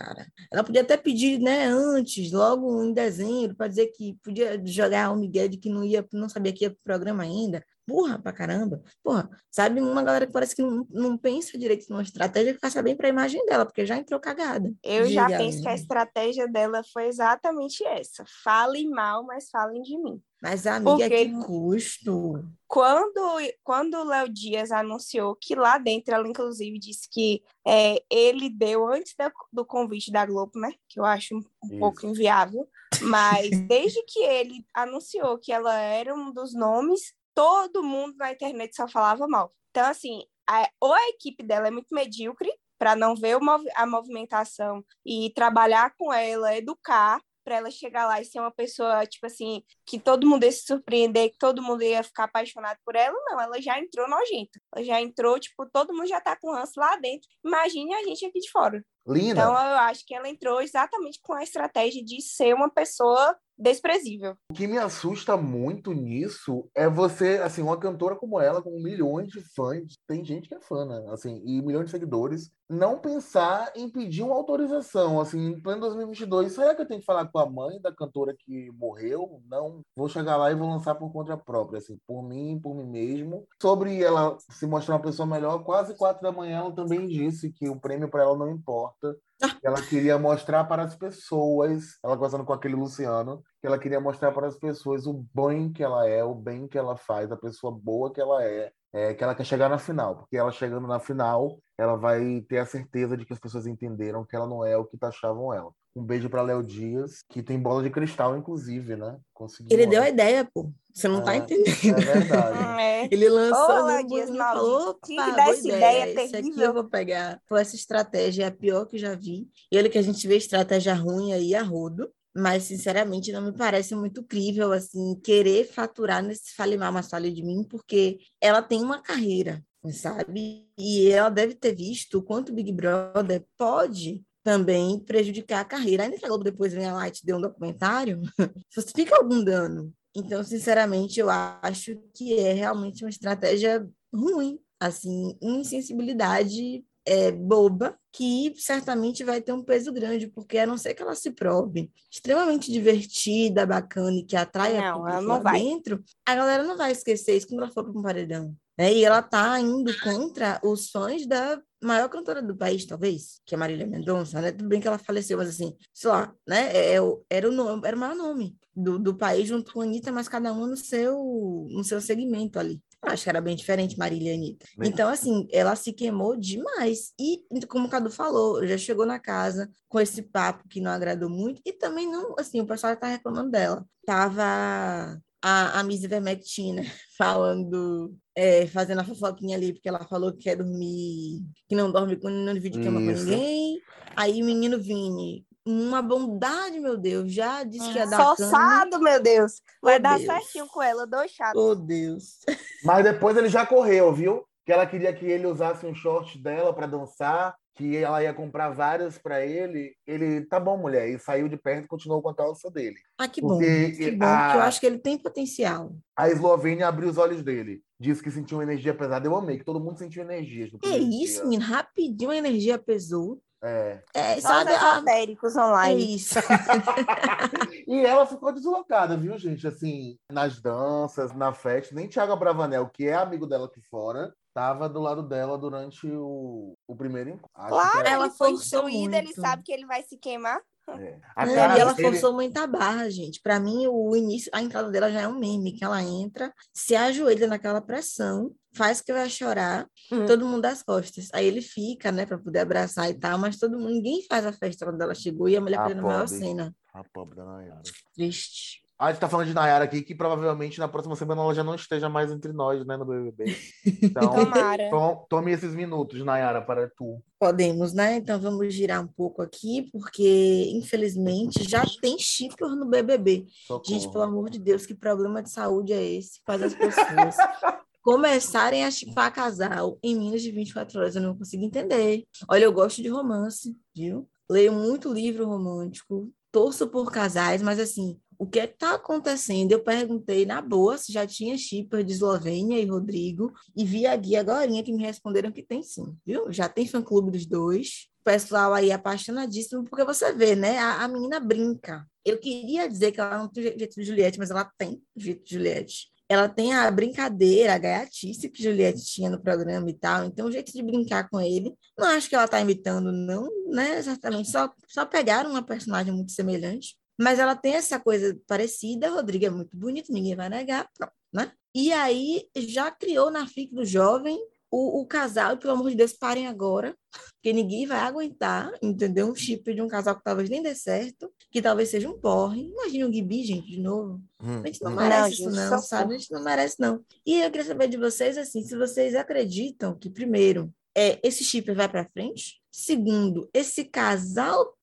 cara. 0.00 0.26
Ela 0.50 0.64
podia 0.64 0.80
até 0.80 0.96
pedir, 0.96 1.38
né, 1.38 1.66
antes, 1.66 2.32
logo 2.32 2.82
em 2.82 2.92
dezembro, 2.92 3.56
para 3.56 3.68
dizer 3.68 3.88
que 3.88 4.16
podia 4.22 4.60
jogar 4.64 5.10
o 5.10 5.16
Miguel 5.16 5.48
de 5.48 5.58
que 5.58 5.68
não 5.68 5.84
ia, 5.84 6.06
não 6.12 6.28
sabia 6.28 6.52
que 6.52 6.64
ia 6.64 6.70
pro 6.70 6.78
programa 6.82 7.22
ainda. 7.22 7.64
Burra 7.90 8.18
pra 8.18 8.32
caramba. 8.32 8.80
Porra, 9.02 9.28
sabe, 9.50 9.80
uma 9.80 10.02
galera 10.02 10.26
que 10.26 10.32
parece 10.32 10.54
que 10.54 10.62
não, 10.62 10.86
não 10.88 11.18
pensa 11.18 11.58
direito 11.58 11.86
numa 11.90 12.02
estratégia 12.02 12.54
que 12.54 12.60
faça 12.60 12.80
bem 12.80 12.96
para 12.96 13.08
a 13.08 13.10
imagem 13.10 13.44
dela, 13.46 13.66
porque 13.66 13.84
já 13.84 13.96
entrou 13.96 14.20
cagada. 14.20 14.72
Eu 14.82 15.06
Diga, 15.06 15.28
já 15.28 15.38
penso 15.38 15.60
que 15.60 15.68
a 15.68 15.74
estratégia 15.74 16.46
dela 16.46 16.82
foi 16.92 17.06
exatamente 17.06 17.84
essa. 17.84 18.24
Falem 18.44 18.88
mal, 18.88 19.24
mas 19.24 19.50
falem 19.50 19.82
de 19.82 19.98
mim. 19.98 20.22
Mas, 20.40 20.66
amiga, 20.66 20.90
Porque 20.92 21.26
que 21.26 21.32
custo? 21.44 22.42
Quando, 22.66 23.20
quando 23.62 23.94
o 23.94 24.04
Léo 24.04 24.28
Dias 24.28 24.70
anunciou 24.70 25.36
que 25.36 25.54
lá 25.54 25.76
dentro, 25.76 26.14
ela 26.14 26.26
inclusive 26.26 26.78
disse 26.78 27.08
que 27.10 27.42
é, 27.66 28.02
ele 28.08 28.48
deu 28.48 28.86
antes 28.86 29.14
da, 29.18 29.30
do 29.52 29.66
convite 29.66 30.10
da 30.10 30.24
Globo, 30.24 30.58
né? 30.58 30.72
Que 30.88 30.98
eu 30.98 31.04
acho 31.04 31.36
um, 31.36 31.42
um 31.64 31.78
pouco 31.78 32.06
inviável. 32.06 32.66
Mas 33.02 33.50
desde 33.68 34.02
que 34.04 34.20
ele 34.20 34.64
anunciou 34.74 35.38
que 35.38 35.52
ela 35.52 35.78
era 35.78 36.14
um 36.14 36.32
dos 36.32 36.54
nomes, 36.54 37.12
todo 37.34 37.82
mundo 37.82 38.16
na 38.16 38.32
internet 38.32 38.74
só 38.74 38.88
falava 38.88 39.26
mal. 39.26 39.52
Então, 39.70 39.86
assim, 39.86 40.22
a, 40.48 40.68
ou 40.80 40.92
a 40.92 41.08
equipe 41.08 41.42
dela 41.42 41.68
é 41.68 41.70
muito 41.70 41.94
medíocre, 41.94 42.50
para 42.80 42.96
não 42.96 43.14
ver 43.14 43.36
a 43.74 43.86
movimentação 43.86 44.82
e 45.04 45.30
trabalhar 45.34 45.94
com 45.98 46.10
ela, 46.10 46.56
educar, 46.56 47.20
para 47.44 47.56
ela 47.56 47.70
chegar 47.70 48.06
lá 48.06 48.20
e 48.20 48.24
ser 48.24 48.40
uma 48.40 48.50
pessoa, 48.50 49.04
tipo 49.06 49.26
assim, 49.26 49.62
que 49.84 49.98
todo 49.98 50.26
mundo 50.26 50.44
ia 50.44 50.52
se 50.52 50.64
surpreender, 50.64 51.30
que 51.30 51.38
todo 51.38 51.62
mundo 51.62 51.82
ia 51.82 52.02
ficar 52.02 52.24
apaixonado 52.24 52.78
por 52.84 52.96
ela, 52.96 53.16
não, 53.26 53.40
ela 53.40 53.60
já 53.60 53.78
entrou 53.78 54.08
nojenta. 54.08 54.58
Ela 54.74 54.84
já 54.84 55.00
entrou, 55.00 55.38
tipo, 55.38 55.66
todo 55.70 55.92
mundo 55.92 56.06
já 56.06 56.20
tá 56.20 56.36
com 56.36 56.52
ranço 56.52 56.78
lá 56.78 56.96
dentro. 56.96 57.28
Imagine 57.44 57.94
a 57.94 58.04
gente 58.04 58.24
aqui 58.24 58.40
de 58.40 58.50
fora. 58.50 58.82
Linda. 59.06 59.32
Então, 59.32 59.52
eu 59.52 59.76
acho 59.78 60.06
que 60.06 60.14
ela 60.14 60.28
entrou 60.28 60.60
exatamente 60.62 61.18
com 61.22 61.34
a 61.34 61.42
estratégia 61.42 62.02
de 62.04 62.22
ser 62.22 62.54
uma 62.54 62.70
pessoa 62.70 63.36
desprezível. 63.60 64.36
O 64.50 64.54
que 64.54 64.66
me 64.66 64.78
assusta 64.78 65.36
muito 65.36 65.92
nisso 65.92 66.68
é 66.74 66.88
você, 66.88 67.38
assim, 67.38 67.62
uma 67.62 67.78
cantora 67.78 68.16
como 68.16 68.40
ela, 68.40 68.62
com 68.62 68.70
milhões 68.82 69.28
de 69.28 69.40
fãs, 69.54 69.94
tem 70.06 70.24
gente 70.24 70.48
que 70.48 70.54
é 70.54 70.60
fã, 70.60 70.84
né? 70.86 71.12
Assim, 71.12 71.42
e 71.44 71.60
milhões 71.60 71.86
de 71.86 71.90
seguidores, 71.90 72.50
não 72.68 72.98
pensar 72.98 73.72
em 73.74 73.90
pedir 73.90 74.22
uma 74.22 74.34
autorização, 74.34 75.20
assim, 75.20 75.48
em 75.48 75.60
pleno 75.60 75.80
2022. 75.80 76.52
Será 76.52 76.74
que 76.74 76.82
eu 76.82 76.86
tenho 76.86 77.00
que 77.00 77.06
falar 77.06 77.26
com 77.26 77.38
a 77.38 77.50
mãe 77.50 77.80
da 77.80 77.92
cantora 77.92 78.34
que 78.38 78.70
morreu? 78.72 79.42
Não. 79.50 79.80
Vou 79.96 80.08
chegar 80.08 80.36
lá 80.36 80.50
e 80.50 80.54
vou 80.54 80.68
lançar 80.68 80.94
por 80.94 81.12
conta 81.12 81.36
própria, 81.36 81.78
assim, 81.78 81.98
por 82.06 82.22
mim, 82.22 82.58
por 82.60 82.74
mim 82.74 82.86
mesmo. 82.86 83.46
Sobre 83.60 84.02
ela 84.02 84.36
se 84.50 84.66
mostrar 84.66 84.94
uma 84.94 85.02
pessoa 85.02 85.26
melhor, 85.26 85.64
quase 85.64 85.96
quatro 85.96 86.22
da 86.22 86.32
manhã 86.32 86.60
ela 86.60 86.74
também 86.74 87.06
disse 87.06 87.52
que 87.52 87.68
o 87.68 87.78
prêmio 87.78 88.08
para 88.08 88.22
ela 88.22 88.36
não 88.36 88.50
importa. 88.50 89.16
Ela 89.62 89.80
queria 89.80 90.18
mostrar 90.18 90.64
para 90.64 90.82
as 90.84 90.94
pessoas, 90.94 91.98
ela 92.04 92.14
conversando 92.14 92.44
com 92.44 92.52
aquele 92.52 92.74
Luciano, 92.74 93.42
que 93.60 93.66
ela 93.66 93.78
queria 93.78 94.00
mostrar 94.00 94.32
para 94.32 94.46
as 94.46 94.56
pessoas 94.56 95.06
o 95.06 95.24
bem 95.34 95.70
que 95.70 95.82
ela 95.82 96.08
é, 96.08 96.24
o 96.24 96.34
bem 96.34 96.66
que 96.66 96.78
ela 96.78 96.96
faz, 96.96 97.30
a 97.30 97.36
pessoa 97.36 97.70
boa 97.70 98.12
que 98.12 98.20
ela 98.20 98.42
é, 98.42 98.72
é, 98.92 99.14
que 99.14 99.22
ela 99.22 99.34
quer 99.34 99.44
chegar 99.44 99.68
na 99.68 99.78
final, 99.78 100.16
porque 100.16 100.36
ela 100.36 100.50
chegando 100.50 100.86
na 100.86 100.98
final, 100.98 101.58
ela 101.78 101.96
vai 101.96 102.40
ter 102.48 102.58
a 102.58 102.66
certeza 102.66 103.16
de 103.16 103.24
que 103.24 103.32
as 103.32 103.38
pessoas 103.38 103.66
entenderam 103.66 104.24
que 104.24 104.34
ela 104.34 104.46
não 104.46 104.64
é 104.64 104.76
o 104.76 104.84
que 104.84 104.96
taxavam 104.96 105.52
ela. 105.52 105.70
Um 105.94 106.02
beijo 106.02 106.30
para 106.30 106.42
Léo 106.42 106.62
Dias, 106.62 107.22
que 107.28 107.42
tem 107.42 107.58
bola 107.58 107.82
de 107.82 107.90
cristal, 107.90 108.36
inclusive, 108.36 108.96
né? 108.96 109.18
Conseguiu 109.34 109.76
Ele 109.76 109.86
deu 109.86 110.02
a 110.02 110.08
ideia, 110.08 110.44
pô. 110.44 110.70
Você 110.92 111.08
não 111.08 111.22
tá 111.22 111.34
é, 111.34 111.40
tá 111.40 111.44
entendendo. 111.44 111.98
É 111.98 112.18
verdade. 112.18 112.58
É. 112.80 113.08
Ele 113.10 113.28
lançou 113.28 113.82
Ô, 113.82 113.86
Léo 113.86 114.06
Dias, 114.06 114.36
falou, 114.36 114.98
tinha 115.04 115.24
que 115.24 115.36
dar 115.36 115.48
essa 115.48 115.68
ideia, 115.68 116.10
ideia 116.10 116.24
Esse 116.24 116.36
aqui 116.36 116.60
eu 116.60 116.72
vou 116.72 116.84
pegar. 116.84 117.40
Pô, 117.48 117.56
essa 117.56 117.76
estratégia 117.76 118.44
é 118.44 118.46
a 118.48 118.50
pior 118.50 118.86
que 118.86 118.98
já 118.98 119.14
vi. 119.14 119.48
E 119.70 119.78
olha 119.78 119.88
que 119.88 119.98
a 119.98 120.02
gente 120.02 120.26
vê 120.26 120.36
estratégia 120.36 120.94
ruim 120.94 121.32
aí 121.32 121.54
a 121.54 121.62
rodo 121.62 122.10
mas 122.36 122.64
sinceramente 122.64 123.32
não 123.32 123.42
me 123.42 123.52
parece 123.52 123.94
muito 123.94 124.22
crível 124.22 124.72
assim 124.72 125.18
querer 125.22 125.64
faturar 125.66 126.22
nesse 126.22 126.54
mas 126.92 127.10
fale 127.10 127.30
de 127.30 127.42
mim, 127.42 127.64
porque 127.68 128.18
ela 128.40 128.62
tem 128.62 128.82
uma 128.82 129.02
carreira, 129.02 129.64
sabe? 129.92 130.66
E 130.78 131.08
ela 131.10 131.28
deve 131.28 131.54
ter 131.54 131.74
visto 131.74 132.18
o 132.18 132.22
quanto 132.22 132.50
o 132.50 132.54
Big 132.54 132.72
Brother 132.72 133.44
pode 133.56 134.22
também 134.42 134.98
prejudicar 135.00 135.60
a 135.60 135.64
carreira. 135.64 136.04
Ainda 136.04 136.16
que 136.16 136.24
a 136.24 136.28
Globo 136.28 136.44
depois 136.44 136.72
lá 136.92 137.08
e 137.08 137.10
te 137.10 137.24
dê 137.24 137.34
um 137.34 137.40
documentário, 137.40 138.20
fica 138.94 139.16
algum 139.16 139.42
dano. 139.42 139.92
Então, 140.14 140.42
sinceramente, 140.42 141.20
eu 141.20 141.28
acho 141.30 141.96
que 142.14 142.38
é 142.38 142.52
realmente 142.52 143.04
uma 143.04 143.10
estratégia 143.10 143.88
ruim, 144.12 144.58
assim, 144.80 145.36
insensibilidade 145.40 146.84
é, 147.10 147.32
boba, 147.32 147.98
que 148.12 148.54
certamente 148.56 149.24
vai 149.24 149.40
ter 149.40 149.52
um 149.52 149.64
peso 149.64 149.92
grande, 149.92 150.28
porque 150.28 150.58
a 150.58 150.66
não 150.66 150.78
ser 150.78 150.94
que 150.94 151.02
ela 151.02 151.16
se 151.16 151.32
prove 151.32 151.90
extremamente 152.08 152.70
divertida, 152.70 153.66
bacana 153.66 154.16
e 154.16 154.24
que 154.24 154.36
atrai 154.36 154.78
não, 154.78 155.04
a 155.04 155.20
não 155.20 155.42
vai. 155.42 155.58
dentro, 155.58 156.04
a 156.24 156.36
galera 156.36 156.62
não 156.62 156.76
vai 156.76 156.92
esquecer 156.92 157.36
isso 157.36 157.48
quando 157.48 157.64
ela 157.64 157.72
for 157.72 157.82
para 157.82 157.98
um 157.98 158.02
paredão. 158.02 158.54
Né? 158.78 158.94
E 158.94 159.04
ela 159.04 159.20
tá 159.20 159.58
indo 159.58 159.92
contra 159.98 160.60
os 160.62 160.88
fãs 160.88 161.26
da 161.26 161.60
maior 161.82 162.08
cantora 162.08 162.40
do 162.40 162.56
país, 162.56 162.86
talvez, 162.86 163.40
que 163.44 163.56
é 163.56 163.58
Marília 163.58 163.88
Mendonça, 163.88 164.40
né? 164.40 164.52
Tudo 164.52 164.68
bem 164.68 164.80
que 164.80 164.86
ela 164.86 164.96
faleceu, 164.96 165.36
mas 165.36 165.48
assim, 165.48 165.76
sei 165.92 166.10
lá, 166.10 166.32
né? 166.46 166.70
É, 166.72 166.96
é, 166.96 167.00
era, 167.28 167.48
o 167.48 167.52
nome, 167.52 167.82
era 167.84 167.96
o 167.96 167.98
maior 167.98 168.14
nome 168.14 168.56
do, 168.74 169.00
do 169.00 169.16
país 169.16 169.48
junto 169.48 169.72
com 169.72 169.80
a 169.80 169.84
Anitta, 169.84 170.12
mas 170.12 170.28
cada 170.28 170.52
um 170.52 170.66
no 170.66 170.76
seu, 170.76 171.66
no 171.70 171.82
seu 171.82 172.00
segmento 172.00 172.58
ali. 172.58 172.80
Acho 173.02 173.24
que 173.24 173.30
era 173.30 173.40
bem 173.40 173.56
diferente, 173.56 173.98
Marília 173.98 174.32
e 174.32 174.34
Anitta. 174.34 174.66
Então, 174.82 175.08
assim, 175.08 175.48
ela 175.50 175.74
se 175.74 175.92
queimou 175.92 176.36
demais. 176.36 177.12
E, 177.18 177.42
como 177.66 177.86
o 177.86 177.90
Cadu 177.90 178.10
falou, 178.10 178.66
já 178.66 178.76
chegou 178.76 179.06
na 179.06 179.18
casa 179.18 179.70
com 179.88 179.98
esse 179.98 180.22
papo 180.22 180.68
que 180.68 180.80
não 180.80 180.90
agradou 180.90 181.30
muito. 181.30 181.62
E 181.64 181.72
também 181.72 182.06
não, 182.06 182.34
assim, 182.38 182.60
o 182.60 182.66
pessoal 182.66 182.94
tá 182.96 183.06
reclamando 183.06 183.50
dela. 183.50 183.86
Tava 184.04 185.18
a, 185.42 185.80
a 185.80 185.82
Miss 185.82 186.04
Ivermectina 186.04 186.82
falando, 187.16 188.14
é, 188.34 188.66
fazendo 188.66 189.00
a 189.00 189.04
fofoquinha 189.04 189.56
ali, 189.56 189.72
porque 189.72 189.88
ela 189.88 190.06
falou 190.06 190.32
que 190.32 190.44
quer 190.44 190.56
dormir, 190.56 191.42
que 191.68 191.74
não 191.74 191.90
dorme, 191.90 192.16
com, 192.16 192.28
não 192.28 192.52
divide 192.52 192.80
cama 192.80 193.00
com 193.00 193.06
ninguém. 193.06 193.80
Aí 194.14 194.42
o 194.42 194.44
menino 194.44 194.78
Vini, 194.78 195.46
uma 195.66 196.00
bondade, 196.02 196.80
meu 196.80 196.96
Deus, 196.96 197.32
já 197.32 197.62
disse 197.64 197.92
que 197.92 197.98
ia 197.98 198.06
dar 198.06 198.36
cama. 198.36 198.98
meu 198.98 199.22
Deus. 199.22 199.62
Vai 199.82 199.96
oh, 199.96 200.02
dar 200.02 200.18
Deus. 200.18 200.26
certinho 200.26 200.66
com 200.66 200.82
ela, 200.82 201.06
dois 201.06 201.30
chatos. 201.30 201.62
Oh, 201.62 201.74
Deus. 201.74 202.38
Mas 202.84 203.04
depois 203.04 203.36
ele 203.36 203.48
já 203.48 203.66
correu, 203.66 204.12
viu? 204.12 204.44
Que 204.64 204.72
ela 204.72 204.86
queria 204.86 205.12
que 205.12 205.26
ele 205.26 205.46
usasse 205.46 205.86
um 205.86 205.94
short 205.94 206.38
dela 206.38 206.72
para 206.72 206.86
dançar 206.86 207.54
que 207.80 207.96
ela 207.96 208.22
ia 208.22 208.34
comprar 208.34 208.68
várias 208.70 209.16
para 209.16 209.44
ele, 209.44 209.94
ele, 210.06 210.42
tá 210.42 210.60
bom, 210.60 210.76
mulher, 210.76 211.08
e 211.08 211.18
saiu 211.18 211.48
de 211.48 211.56
perto 211.56 211.86
e 211.86 211.88
continuou 211.88 212.20
com 212.20 212.28
a 212.28 212.34
calça 212.34 212.70
dele. 212.70 212.96
Ah, 213.16 213.26
que 213.26 213.40
bom, 213.40 213.48
porque 213.48 213.92
que 213.92 214.10
bom, 214.10 214.26
a, 214.26 214.44
porque 214.44 214.58
eu 214.58 214.62
acho 214.62 214.80
que 214.80 214.86
ele 214.86 214.98
tem 214.98 215.16
potencial. 215.16 215.90
A 216.14 216.28
Eslovênia 216.28 216.86
abriu 216.86 217.08
os 217.08 217.16
olhos 217.16 217.42
dele, 217.42 217.80
disse 217.98 218.22
que 218.22 218.30
sentiu 218.30 218.58
uma 218.58 218.64
energia 218.64 218.92
pesada, 218.92 219.26
eu 219.26 219.34
amei, 219.34 219.56
que 219.56 219.64
todo 219.64 219.80
mundo 219.80 219.98
sentiu 219.98 220.22
energia. 220.22 220.68
É 220.84 220.98
isso, 220.98 221.44
menino, 221.44 221.64
rapidinho 221.64 222.30
a 222.30 222.36
energia 222.36 222.78
pesou. 222.78 223.40
É. 223.62 224.02
é 224.14 224.40
sabe, 224.40 224.72
esotéricos 224.72 225.54
online. 225.56 226.02
É 226.02 226.06
isso. 226.06 226.38
e 227.86 228.04
ela 228.04 228.26
ficou 228.26 228.52
deslocada, 228.52 229.16
viu, 229.16 229.36
gente? 229.38 229.66
Assim, 229.66 230.16
nas 230.32 230.60
danças, 230.60 231.34
na 231.34 231.52
festa, 231.52 231.94
nem 231.94 232.08
Thiago 232.08 232.34
Bravanel, 232.36 232.88
que 232.88 233.06
é 233.06 233.14
amigo 233.14 233.46
dela 233.46 233.66
aqui 233.66 233.80
fora, 233.90 234.34
estava 234.48 234.88
do 234.88 235.00
lado 235.00 235.22
dela 235.22 235.58
durante 235.58 236.06
o, 236.06 236.74
o 236.86 236.96
primeiro 236.96 237.30
encontro. 237.30 237.68
Claro, 237.68 238.08
ela 238.08 238.30
foi 238.30 238.50
instruída, 238.50 239.18
ele 239.18 239.32
sabe 239.34 239.62
que 239.62 239.72
ele 239.72 239.86
vai 239.86 240.02
se 240.02 240.16
queimar. 240.16 240.60
É. 240.98 241.20
Não, 241.46 241.52
e 241.52 241.80
ela 241.80 241.92
dele... 241.92 242.08
forçou 242.08 242.32
muita 242.32 242.66
barra, 242.66 243.10
gente. 243.10 243.40
Para 243.40 243.60
mim, 243.60 243.86
o 243.86 244.16
início, 244.16 244.50
a 244.54 244.62
entrada 244.62 244.90
dela 244.90 245.10
já 245.10 245.20
é 245.22 245.28
um 245.28 245.38
meme, 245.38 245.72
que 245.72 245.84
ela 245.84 246.02
entra, 246.02 246.52
se 246.72 246.96
ajoelha 246.96 247.46
naquela 247.46 247.80
pressão, 247.80 248.52
faz 248.74 249.00
que 249.00 249.12
vai 249.12 249.28
chorar, 249.28 249.86
uhum. 250.10 250.26
todo 250.26 250.46
mundo 250.46 250.62
das 250.62 250.82
costas. 250.82 251.28
Aí 251.32 251.46
ele 251.46 251.62
fica, 251.62 252.10
né, 252.10 252.26
para 252.26 252.38
poder 252.38 252.60
abraçar 252.60 253.10
e 253.10 253.14
tal, 253.14 253.38
mas 253.38 253.58
todo 253.58 253.78
mundo, 253.78 253.90
ninguém 253.90 254.24
faz 254.28 254.46
a 254.46 254.52
festa 254.52 254.84
quando 254.84 255.00
ela 255.02 255.14
chegou 255.14 255.48
e 255.48 255.56
a 255.56 255.60
mulher 255.60 255.76
fazendo 255.76 256.00
a 256.00 256.02
maior 256.02 256.28
cena. 256.28 256.74
A 256.92 257.04
pobre 257.04 257.36
da 257.36 257.44
Nayara. 257.44 257.82
Triste. 258.14 258.79
A 259.00 259.10
gente 259.10 259.18
tá 259.18 259.30
falando 259.30 259.46
de 259.46 259.54
Nayara 259.54 259.84
aqui, 259.84 260.02
que 260.02 260.14
provavelmente 260.14 260.78
na 260.78 260.86
próxima 260.86 261.16
semana 261.16 261.40
ela 261.40 261.54
já 261.54 261.64
não 261.64 261.74
esteja 261.74 262.06
mais 262.10 262.30
entre 262.30 262.52
nós, 262.52 262.86
né, 262.86 262.98
no 262.98 263.06
BBB. 263.06 263.56
Então, 264.02 264.30
to 264.92 265.26
tome 265.26 265.52
esses 265.52 265.74
minutos, 265.74 266.22
Nayara, 266.22 266.60
para 266.60 266.86
tu. 266.94 267.18
Podemos, 267.38 267.94
né? 267.94 268.16
Então 268.16 268.38
vamos 268.38 268.74
girar 268.74 269.02
um 269.02 269.06
pouco 269.06 269.40
aqui, 269.40 269.88
porque 269.90 270.70
infelizmente 270.74 271.66
já 271.66 271.82
tem 272.02 272.18
chipper 272.18 272.68
no 272.76 272.84
BBB. 272.84 273.46
Socorro. 273.66 273.84
Gente, 273.86 274.12
pelo 274.12 274.24
amor 274.24 274.50
de 274.50 274.58
Deus, 274.58 274.84
que 274.84 274.94
problema 274.94 275.42
de 275.42 275.50
saúde 275.50 275.94
é 275.94 276.04
esse? 276.04 276.42
Faz 276.44 276.62
as 276.62 276.74
pessoas 276.74 277.36
começarem 278.04 278.84
a 278.84 278.90
chipar 278.90 279.32
casal 279.32 279.98
em 280.02 280.14
menos 280.14 280.42
de 280.42 280.50
24 280.50 281.00
horas. 281.00 281.16
Eu 281.16 281.22
não 281.22 281.38
consigo 281.38 281.64
entender. 281.64 282.24
Olha, 282.46 282.64
eu 282.64 282.72
gosto 282.72 283.02
de 283.02 283.08
romance, 283.08 283.74
viu? 283.96 284.28
Leio 284.50 284.74
muito 284.74 285.10
livro 285.10 285.46
romântico, 285.46 286.30
torço 286.52 286.86
por 286.86 287.10
casais, 287.10 287.62
mas 287.62 287.78
assim, 287.80 288.20
o 288.40 288.46
que 288.46 288.58
é 288.58 288.64
está 288.64 288.94
acontecendo? 288.94 289.70
Eu 289.70 289.84
perguntei 289.84 290.46
na 290.46 290.62
boa 290.62 290.96
se 290.96 291.12
já 291.12 291.26
tinha 291.26 291.58
shipper 291.58 292.02
de 292.02 292.14
Eslovênia 292.14 292.80
e 292.80 292.86
Rodrigo, 292.86 293.52
e 293.76 293.84
vi 293.84 294.06
a 294.06 294.16
guia 294.16 294.40
agora 294.40 294.66
que 294.82 294.92
me 294.94 295.02
responderam 295.02 295.52
que 295.52 295.62
tem 295.62 295.82
sim, 295.82 296.16
viu? 296.24 296.50
Já 296.50 296.66
tem 296.66 296.88
fã-clube 296.88 297.30
dos 297.30 297.44
dois. 297.44 298.08
O 298.22 298.24
pessoal 298.24 298.72
aí 298.72 298.90
apaixonadíssimo, 298.90 299.84
porque 299.84 300.06
você 300.06 300.32
vê, 300.32 300.56
né? 300.56 300.78
A, 300.78 301.04
a 301.04 301.08
menina 301.08 301.38
brinca. 301.38 302.06
Eu 302.24 302.38
queria 302.38 302.88
dizer 302.88 303.12
que 303.12 303.20
ela 303.20 303.36
não 303.36 303.48
tem 303.48 303.62
jeito 303.62 303.94
de 303.94 304.04
Juliette, 304.04 304.38
mas 304.38 304.50
ela 304.50 304.64
tem 304.78 305.02
jeito 305.14 305.44
de 305.44 305.54
Juliette 305.56 306.10
ela 306.30 306.48
tem 306.48 306.72
a 306.72 306.88
brincadeira, 306.92 307.74
a 307.74 307.78
gaiatice 307.78 308.48
que 308.48 308.62
Juliette 308.62 309.04
tinha 309.04 309.28
no 309.28 309.42
programa 309.42 309.90
e 309.90 309.94
tal, 309.94 310.24
então 310.24 310.46
o 310.46 310.52
jeito 310.52 310.72
de 310.72 310.80
brincar 310.80 311.28
com 311.28 311.40
ele, 311.40 311.74
não 311.98 312.06
acho 312.06 312.28
que 312.28 312.36
ela 312.36 312.44
está 312.44 312.60
imitando, 312.60 313.10
não, 313.10 313.48
né, 313.66 313.98
exatamente, 313.98 314.48
só, 314.48 314.72
só 314.86 315.04
pegaram 315.04 315.50
uma 315.50 315.60
personagem 315.60 316.14
muito 316.14 316.30
semelhante, 316.30 316.96
mas 317.20 317.38
ela 317.38 317.54
tem 317.54 317.74
essa 317.74 318.00
coisa 318.00 318.38
parecida, 318.46 319.10
Rodrigo 319.10 319.44
é 319.44 319.50
muito 319.50 319.76
bonito, 319.76 320.12
ninguém 320.12 320.34
vai 320.34 320.48
negar, 320.48 320.88
pronto, 320.96 321.12
né? 321.32 321.52
E 321.74 321.92
aí 321.92 322.48
já 322.56 322.90
criou 322.90 323.30
na 323.30 323.46
FIC 323.46 323.74
do 323.74 323.84
jovem 323.84 324.38
o, 324.70 325.00
o 325.00 325.06
casal, 325.06 325.56
pelo 325.58 325.74
amor 325.74 325.90
de 325.90 325.96
Deus, 325.96 326.12
parem 326.12 326.46
agora, 326.46 326.96
porque 327.34 327.52
ninguém 327.52 327.86
vai 327.86 327.98
aguentar, 327.98 328.72
entendeu? 328.80 329.28
Um 329.28 329.34
chip 329.34 329.74
de 329.74 329.82
um 329.82 329.88
casal 329.88 330.16
que 330.16 330.22
talvez 330.22 330.48
nem 330.48 330.62
dê 330.62 330.74
certo, 330.74 331.30
que 331.50 331.60
talvez 331.60 331.90
seja 331.90 332.08
um 332.08 332.18
porre. 332.18 332.68
Imagina 332.68 333.08
o 333.08 333.12
Gibi, 333.12 333.42
gente, 333.42 333.66
de 333.66 333.80
novo. 333.80 334.22
Hum, 334.42 334.62
a 334.62 334.66
gente 334.66 334.82
não 334.82 334.92
hum. 334.92 334.96
merece 334.96 335.42
não, 335.42 335.50
isso, 335.50 335.70
não, 335.70 335.78
sabe? 335.78 336.14
A 336.14 336.18
gente 336.18 336.32
não 336.32 336.42
merece, 336.42 336.76
não. 336.78 337.04
E 337.26 337.40
eu 337.40 337.50
queria 337.50 337.66
saber 337.66 337.88
de 337.88 337.96
vocês, 337.96 338.38
assim, 338.38 338.62
se 338.62 338.76
vocês 338.76 339.14
acreditam 339.14 339.94
que, 339.98 340.08
primeiro, 340.08 340.72
é, 340.96 341.18
esse 341.22 341.42
chip 341.44 341.70
vai 341.72 341.88
para 341.88 342.08
frente. 342.08 342.60
Segundo, 342.70 343.50
esse 343.52 343.84
casal 343.84 344.76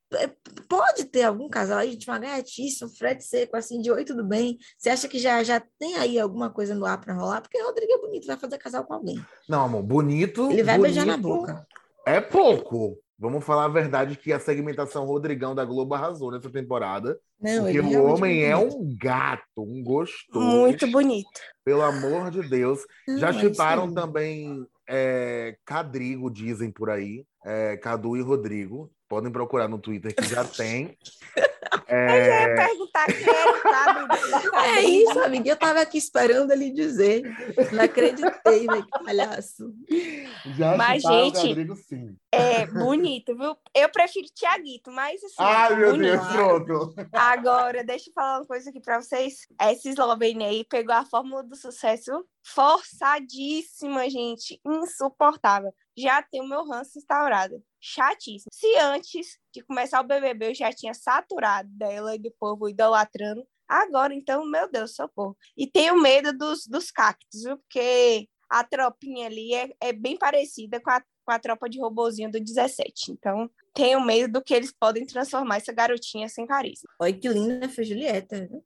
pode 0.67 1.05
ter 1.05 1.23
algum 1.23 1.49
casal 1.49 1.79
aí, 1.79 1.95
de 1.95 2.07
uma 2.07 2.19
gaiatice, 2.19 2.83
um 2.83 2.89
frete 2.89 3.23
seco, 3.23 3.55
assim, 3.57 3.81
de 3.81 3.91
oi, 3.91 4.05
tudo 4.05 4.23
bem? 4.23 4.57
Você 4.77 4.89
acha 4.89 5.07
que 5.07 5.19
já, 5.19 5.43
já 5.43 5.61
tem 5.79 5.95
aí 5.95 6.19
alguma 6.19 6.49
coisa 6.49 6.73
no 6.73 6.85
ar 6.85 6.99
para 6.99 7.13
rolar? 7.13 7.41
Porque 7.41 7.61
o 7.61 7.65
Rodrigo 7.65 7.93
é 7.93 7.97
bonito, 7.97 8.27
vai 8.27 8.37
fazer 8.37 8.57
casal 8.57 8.85
com 8.85 8.93
alguém. 8.93 9.23
Não, 9.47 9.63
amor, 9.63 9.83
bonito. 9.83 10.51
Ele 10.51 10.63
vai 10.63 10.77
bonito, 10.77 10.93
beijar 10.93 11.05
na 11.05 11.17
boca. 11.17 11.65
É 12.05 12.21
pouco. 12.21 12.97
Vamos 13.19 13.43
falar 13.43 13.65
a 13.65 13.69
verdade 13.69 14.15
que 14.15 14.31
a 14.31 14.39
segmentação 14.39 15.03
Rodrigão 15.03 15.55
da 15.55 15.65
Globo 15.65 15.95
arrasou 15.95 16.31
nessa 16.31 16.51
temporada. 16.51 17.19
Não, 17.41 17.63
porque 17.63 17.79
o 17.79 18.03
homem 18.03 18.43
é 18.43 18.49
é 18.49 18.57
um 18.57 18.95
gato, 18.95 19.41
um 19.57 19.83
gostoso. 19.83 20.45
Muito 20.45 20.85
bonito. 20.91 21.27
Pelo 21.65 21.81
amor 21.81 22.29
de 22.29 22.47
Deus. 22.47 22.81
Não, 23.07 23.17
Já 23.17 23.29
é 23.29 23.39
aí. 23.39 23.93
também 23.93 24.67
é, 24.87 25.57
Cadrigo, 25.65 26.29
dizem 26.29 26.71
por 26.71 26.91
aí. 26.91 27.25
É, 27.43 27.75
Cadu 27.77 28.15
e 28.15 28.21
Rodrigo. 28.21 28.91
Podem 29.07 29.31
procurar 29.31 29.67
no 29.67 29.79
Twitter 29.79 30.13
que 30.13 30.25
já 30.25 30.43
tem. 30.43 30.97
Eu 31.89 31.97
ia 31.97 32.13
É, 32.13 32.55
perguntar 32.55 33.05
quem 33.05 33.23
era 33.29 33.51
o 33.51 33.61
Cadu. 33.61 34.53
É 34.55 34.81
isso, 34.81 35.19
amiga. 35.19 35.49
Eu 35.49 35.55
tava 35.55 35.81
aqui 35.81 35.97
esperando 35.97 36.51
ele 36.51 36.71
dizer. 36.71 37.21
Não 37.71 37.83
acreditei, 37.83 38.67
velho, 38.67 38.85
que 38.85 39.03
palhaço. 39.03 39.73
já 40.57 40.75
Mas, 40.77 41.03
gente, 41.03 41.47
Cadrigo, 41.47 41.75
sim. 41.75 42.15
É 42.31 42.65
bonito, 42.67 43.35
viu? 43.37 43.55
Eu 43.75 43.89
prefiro 43.89 44.27
Tiaguito, 44.33 44.91
mas 44.91 45.23
assim. 45.23 45.35
Ai, 45.39 45.75
meu 45.75 45.91
bonito. 45.91 46.11
Deus, 46.11 46.27
pronto. 46.27 46.95
Agora, 47.13 47.83
deixa 47.83 48.09
eu 48.09 48.13
falar 48.13 48.39
uma 48.39 48.45
coisa 48.45 48.69
aqui 48.69 48.79
pra 48.81 49.01
vocês. 49.01 49.47
Essa 49.59 49.89
Eslovênia 49.89 50.47
aí 50.47 50.65
pegou 50.65 50.95
a 50.95 51.05
fórmula 51.05 51.43
do 51.43 51.55
sucesso 51.55 52.11
forçadíssima, 52.43 54.09
gente. 54.09 54.59
Insuportável. 54.65 55.73
Já 55.97 56.21
tem 56.21 56.41
o 56.41 56.47
meu 56.47 56.63
ranço 56.63 56.97
instaurado. 56.97 57.63
Chatíssimo. 57.79 58.49
Se 58.53 58.77
antes 58.77 59.39
de 59.53 59.63
começar 59.63 59.99
o 60.01 60.07
BBB 60.07 60.49
eu 60.49 60.55
já 60.55 60.71
tinha 60.71 60.93
saturado 60.93 61.69
dela 61.71 62.15
e 62.15 62.19
do 62.19 62.31
povo 62.39 62.69
idolatrando, 62.69 63.43
agora 63.67 64.13
então, 64.13 64.45
meu 64.45 64.69
Deus, 64.69 64.95
socorro. 64.95 65.35
E 65.57 65.65
tenho 65.65 65.99
medo 65.99 66.31
dos, 66.31 66.67
dos 66.67 66.91
cactos? 66.91 67.43
Porque 67.43 68.27
a 68.49 68.63
tropinha 68.63 69.27
ali 69.27 69.53
é, 69.53 69.69
é 69.81 69.93
bem 69.93 70.17
parecida 70.17 70.79
com 70.79 70.89
a, 70.89 71.01
com 71.25 71.31
a 71.31 71.39
tropa 71.39 71.69
de 71.69 71.79
robozinho 71.79 72.31
do 72.31 72.39
17. 72.39 73.11
Então, 73.11 73.49
tenho 73.73 73.99
medo 74.01 74.33
do 74.33 74.43
que 74.43 74.53
eles 74.53 74.71
podem 74.71 75.05
transformar 75.05 75.57
essa 75.57 75.73
garotinha 75.73 76.29
sem 76.29 76.45
carisma. 76.45 76.89
Olha 76.99 77.13
que 77.13 77.27
linda 77.27 77.67
foi 77.69 77.83
Julieta. 77.83 78.47
viu? 78.47 78.63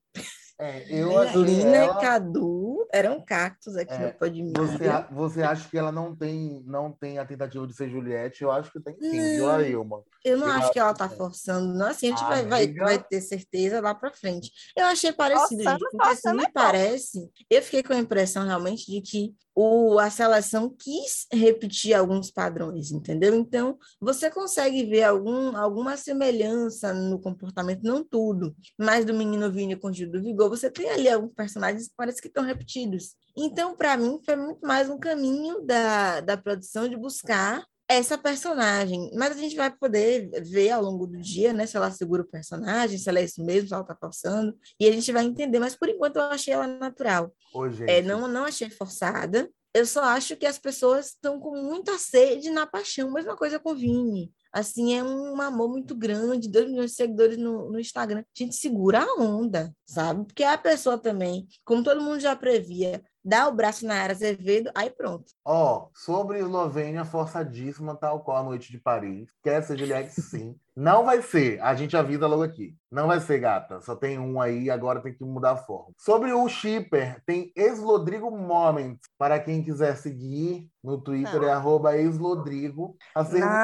É, 0.62 0.86
eu 0.90 1.42
Lina 1.44 1.76
ela- 1.76 1.98
e 1.98 2.02
Cadu 2.02 2.88
eram 2.94 3.20
cactos 3.26 3.76
aqui 3.76 3.94
É, 3.94 4.08
no 4.08 4.14
Podmia. 4.14 4.54
Você, 4.56 4.88
a- 4.88 5.08
você 5.12 5.42
acha 5.42 5.68
que 5.68 5.78
ela 5.78 5.92
não 5.92 6.16
tem, 6.16 6.62
não 6.68 6.92
tem 6.92 7.18
a 7.18 7.26
tentativa 7.26 7.66
de 7.66 7.74
ser 7.74 7.90
Juliette? 7.90 8.44
Eu 8.44 8.52
acho 8.52 8.72
que 8.72 8.80
tem 8.80 8.96
sim, 9.00 9.10
viu, 9.10 9.46
Não. 9.48 9.50
Ailma? 9.56 10.04
Eu 10.24 10.38
não 10.38 10.46
Eu 10.48 10.54
acho 10.54 10.72
que 10.72 10.78
ela 10.80 10.94
tá 10.94 11.06
acho 11.06 11.14
que- 11.14 11.18
forçando, 11.18 11.74
não. 11.74 11.88
Assim, 11.88 12.08
a 12.08 12.10
gente 12.12 12.24
vai, 12.26 12.46
vai, 12.46 12.72
vai 12.74 13.04
ter 13.04 13.22
certeza 13.22 13.82
lá 13.82 13.96
pra 13.96 14.12
frente. 14.14 14.52
Eu 14.78 14.86
achei 14.86 15.12
parecido, 15.12 15.64
Forçando, 15.64 15.80
gente, 15.80 15.90
porque 15.92 16.08
assim, 16.10 16.38
me 16.38 16.44
é 16.44 16.50
parece. 16.54 17.30
Eu 17.50 17.62
fiquei 17.64 17.82
com 17.82 17.94
a 17.94 17.98
impressão 17.98 18.46
realmente 18.46 18.86
de 18.92 19.02
que 19.02 19.34
o, 19.56 19.98
a 20.00 20.10
seleção 20.10 20.70
quis 20.70 21.26
repetir 21.34 21.94
alguns 21.94 22.30
padrões, 22.32 22.92
entendeu? 22.92 23.34
Então, 23.36 23.78
você 24.00 24.30
consegue 24.30 24.86
ver 24.86 25.04
algum, 25.04 25.58
alguma 25.58 25.98
semelhança 25.98 26.94
no 26.94 27.20
comportamento, 27.20 27.82
não 27.84 28.02
tudo, 28.04 28.56
mas 28.80 29.04
do 29.04 29.14
menino 29.14 29.52
Vini 29.52 29.76
com 29.76 29.88
o 29.90 29.94
Gil 29.94 30.10
do 30.10 30.22
Vigor, 30.22 30.50
você 30.52 30.70
tem 30.70 30.90
ali 30.90 31.10
alguns 31.10 31.34
personagens 31.34 31.88
que 31.88 31.94
parece 31.96 32.22
que 32.22 32.28
estão 32.28 32.44
repetidos. 32.44 33.16
Então, 33.36 33.76
para 33.76 33.96
mim, 33.96 34.20
foi 34.26 34.36
muito 34.36 34.66
mais 34.66 34.90
um 34.90 35.00
caminho 35.00 35.62
da, 35.62 36.20
da 36.20 36.38
produção 36.38 36.88
de 36.88 36.98
buscar 36.98 37.64
essa 37.88 38.18
personagem. 38.18 39.12
Mas 39.14 39.32
a 39.32 39.40
gente 39.40 39.56
vai 39.56 39.72
poder 39.72 40.30
ver 40.44 40.72
ao 40.72 40.82
longo 40.82 41.08
do 41.08 41.18
dia, 41.18 41.54
né? 41.54 41.66
Se 41.66 41.76
ela 41.76 41.92
segura 41.92 42.22
o 42.22 42.28
personagem, 42.28 42.98
se 42.98 43.10
ela 43.10 43.20
é 43.20 43.24
isso 43.24 43.44
mesmo, 43.44 43.68
se 43.68 43.74
ela 43.74 43.84
tá 43.84 43.96
forçando. 43.96 44.58
E 44.80 44.88
a 44.88 44.92
gente 44.92 45.12
vai 45.12 45.26
entender. 45.26 45.60
Mas 45.60 45.76
por 45.76 45.90
enquanto 45.90 46.18
eu 46.18 46.24
achei 46.24 46.54
ela 46.54 46.68
natural. 46.68 47.34
Ô, 47.54 47.66
É, 47.88 48.02
não, 48.02 48.28
não 48.28 48.46
achei 48.46 48.70
forçada. 48.70 49.50
Eu 49.74 49.86
só 49.86 50.04
acho 50.04 50.36
que 50.36 50.46
as 50.46 50.58
pessoas 50.58 51.08
estão 51.08 51.40
com 51.40 51.56
muita 51.56 51.98
sede 51.98 52.50
na 52.50 52.66
paixão. 52.66 53.12
Mesma 53.12 53.36
coisa 53.36 53.60
com 53.60 53.72
o 53.72 53.76
Vini. 53.76 54.32
Assim, 54.52 54.94
é 54.94 55.04
um 55.04 55.40
amor 55.40 55.70
muito 55.70 55.96
grande, 55.96 56.50
2 56.50 56.70
milhões 56.70 56.92
de 56.92 56.98
seguidores 56.98 57.38
no, 57.38 57.72
no 57.72 57.80
Instagram. 57.80 58.20
A 58.20 58.44
gente 58.44 58.56
segura 58.56 59.02
a 59.02 59.22
onda, 59.22 59.74
sabe? 59.86 60.26
Porque 60.26 60.44
a 60.44 60.58
pessoa 60.58 60.98
também, 60.98 61.48
como 61.64 61.84
todo 61.84 62.02
mundo 62.02 62.20
já 62.20 62.36
previa, 62.36 63.02
dá 63.24 63.48
o 63.48 63.54
braço 63.54 63.86
na 63.86 63.96
Ara 64.02 64.14
Azevedo, 64.14 64.72
aí 64.76 64.90
pronto. 64.90 65.26
Ó, 65.46 65.90
sobre 65.96 66.40
Eslovênia, 66.40 67.06
forçadíssima, 67.06 67.96
tal 67.96 68.22
qual 68.22 68.38
a 68.38 68.44
noite 68.44 68.72
de 68.72 68.80
Paris. 68.80 69.30
Quer 69.44 69.62
ser 69.64 69.78
Juliette, 69.78 70.20
sim. 70.22 70.56
Não 70.76 71.06
vai 71.06 71.22
ser, 71.22 71.62
a 71.62 71.76
gente 71.76 71.96
avisa 71.96 72.28
logo 72.28 72.44
aqui. 72.44 72.76
Não 72.92 73.08
vai 73.08 73.20
ser, 73.20 73.40
gata. 73.40 73.82
Só 73.82 73.96
tem 73.96 74.18
um 74.18 74.42
aí, 74.42 74.70
agora 74.70 75.02
tem 75.02 75.14
que 75.14 75.24
mudar 75.24 75.52
a 75.52 75.58
forma. 75.58 75.94
Sobre 75.98 76.34
o 76.34 76.48
shipper, 76.48 77.22
tem 77.26 77.52
Eslodrigo 77.56 78.32
Moments. 78.32 79.02
Para 79.18 79.40
quem 79.40 79.64
quiser 79.64 79.96
seguir 79.98 80.68
no 80.84 81.00
Twitter, 81.00 81.42
Não. 81.42 81.48
é 81.48 81.52
arroba 81.52 81.92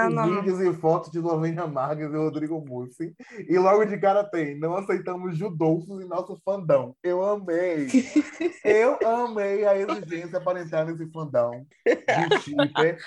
de 0.09 0.15
não. 0.15 0.35
vídeos 0.35 0.59
e 0.59 0.73
fotos 0.73 1.11
de 1.11 1.17
Eslovênia 1.17 1.65
Marques 1.65 2.11
e 2.11 2.15
Rodrigo 2.15 2.63
Mussi. 2.63 3.15
E 3.49 3.57
logo 3.57 3.85
de 3.85 3.97
cara 3.97 4.23
tem, 4.23 4.57
não 4.59 4.75
aceitamos 4.75 5.37
judolfos 5.37 5.99
em 6.01 6.07
nosso 6.07 6.39
fandão. 6.45 6.95
Eu 7.03 7.23
amei. 7.23 7.87
Eu 8.63 8.97
amei 9.05 9.65
a 9.65 9.77
exigência 9.77 10.39
para 10.41 10.61
entrar 10.61 10.85
nesse 10.85 11.09
fandão 11.11 11.65
de 11.85 12.39
shipper. 12.41 12.97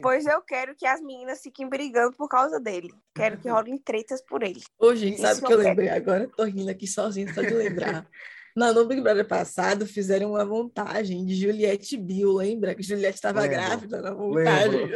Pois 0.00 0.24
eu 0.26 0.40
quero 0.42 0.74
que 0.74 0.86
as 0.86 1.00
meninas 1.00 1.40
fiquem 1.42 1.68
brigando 1.68 2.16
por 2.16 2.28
causa 2.28 2.60
dele. 2.60 2.92
Quero 3.14 3.38
que 3.38 3.48
rolem 3.48 3.76
tretas 3.78 4.22
por 4.22 4.42
ele. 4.42 4.60
Ô, 4.78 4.94
gente, 4.94 5.14
Isso 5.14 5.22
sabe 5.22 5.40
o 5.40 5.46
que 5.46 5.52
eu 5.52 5.58
quero. 5.58 5.68
lembrei 5.68 5.88
agora? 5.88 6.28
Tô 6.36 6.44
rindo 6.44 6.70
aqui 6.70 6.86
sozinha 6.86 7.32
só 7.34 7.42
de 7.42 7.54
lembrar. 7.54 8.06
Na 8.56 8.72
no 8.72 8.84
Big 8.86 9.00
Brother 9.00 9.26
passado, 9.26 9.86
fizeram 9.86 10.30
uma 10.30 10.44
montagem 10.44 11.24
de 11.24 11.34
Juliette 11.34 11.96
Bill, 11.96 12.34
lembra? 12.34 12.74
Que 12.74 12.82
Juliette 12.82 13.16
estava 13.16 13.46
grávida 13.46 14.02
na 14.02 14.14
montagem. 14.14 14.90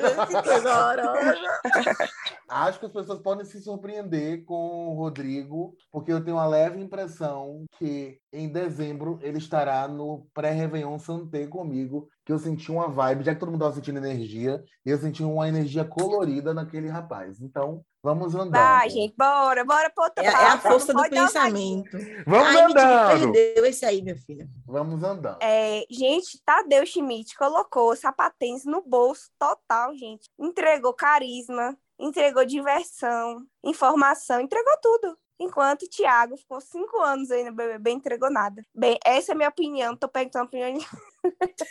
Acho 2.49 2.79
que 2.79 2.87
as 2.87 2.93
pessoas 2.93 3.19
podem 3.21 3.45
se 3.45 3.61
surpreender 3.61 4.45
com 4.45 4.89
o 4.89 4.95
Rodrigo, 4.95 5.77
porque 5.91 6.13
eu 6.13 6.23
tenho 6.23 6.37
uma 6.37 6.47
leve 6.47 6.81
impressão 6.81 7.65
que 7.79 8.19
em 8.33 8.49
dezembro 8.49 9.19
ele 9.23 9.39
estará 9.39 9.89
no 9.89 10.27
pré-Réveillon 10.35 10.99
Santé 10.99 11.47
comigo, 11.47 12.09
que 12.25 12.33
eu 12.33 12.39
senti 12.39 12.71
uma 12.71 12.89
vibe, 12.89 13.25
já 13.25 13.35
que 13.35 13.41
todo 13.41 13.51
mundo 13.51 13.63
estava 13.63 13.75
sentindo 13.75 13.99
energia, 13.99 14.63
eu 14.85 14.99
senti 14.99 15.23
uma 15.23 15.49
energia 15.49 15.85
colorida 15.85 16.53
naquele 16.53 16.89
rapaz. 16.89 17.41
Então, 17.41 17.85
vamos 18.05 18.35
andando. 18.35 18.53
Vai, 18.53 18.91
gente, 18.91 19.15
bora, 19.17 19.65
bora 19.65 19.89
pro 19.89 20.05
outra 20.05 20.23
É, 20.23 20.27
é 20.27 20.31
a 20.31 20.59
força 20.59 20.93
do 20.93 21.09
pensamento. 21.09 21.97
Vamos 22.27 22.55
Ai, 22.55 22.63
andando! 22.63 23.33
perdeu 23.33 23.65
esse 23.65 23.87
aí, 23.87 24.03
minha 24.03 24.17
filha. 24.17 24.47
Vamos 24.67 25.03
andando. 25.03 25.39
É, 25.43 25.87
gente, 25.91 26.39
Tadeu 26.45 26.85
Schmidt 26.85 27.35
colocou 27.35 27.97
sapatênis 27.97 28.67
no 28.67 28.83
bolso 28.83 29.31
total, 29.39 29.97
gente. 29.97 30.29
Entregou 30.39 30.93
carisma, 30.93 31.75
entregou 31.99 32.45
diversão, 32.45 33.43
informação, 33.65 34.39
entregou 34.39 34.77
tudo. 34.83 35.19
Enquanto 35.41 35.83
o 35.83 35.89
Thiago 35.89 36.37
ficou 36.37 36.61
cinco 36.61 37.01
anos 37.01 37.31
aí 37.31 37.43
no 37.43 37.53
BBB 37.53 37.91
entregou 37.91 38.31
nada. 38.31 38.63
Bem, 38.75 38.99
essa 39.05 39.33
é 39.33 39.35
a 39.35 39.37
minha 39.37 39.49
opinião. 39.49 39.97
Tô 39.97 40.09
perguntando 40.09 40.45
a 40.45 40.47
opinião 40.47 40.75
de... 40.75 40.87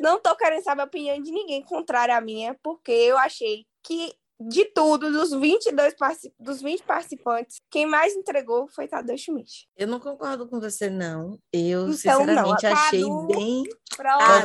Não 0.00 0.20
tô 0.20 0.36
querendo 0.36 0.62
saber 0.64 0.82
a 0.82 0.86
opinião 0.86 1.22
de 1.22 1.30
ninguém 1.30 1.62
contrária 1.62 2.16
à 2.16 2.20
minha, 2.20 2.58
porque 2.62 2.92
eu 2.92 3.16
achei 3.16 3.64
que 3.82 4.12
de 4.38 4.64
tudo, 4.66 5.10
dos 5.10 5.30
22 5.30 5.94
partici- 5.94 6.32
dos 6.38 6.60
20 6.60 6.82
participantes, 6.82 7.60
quem 7.70 7.86
mais 7.86 8.14
entregou 8.14 8.68
foi 8.68 8.86
Tadeu 8.86 9.16
Schmidt. 9.16 9.66
Eu 9.76 9.86
não 9.88 9.98
concordo 9.98 10.46
com 10.48 10.60
você, 10.60 10.90
não. 10.90 11.38
Eu, 11.52 11.82
Então, 11.82 11.92
sinceramente, 11.94 12.62
não, 12.64 12.72
achei 12.72 13.02
Cadu- 13.02 13.26
bem 13.26 13.62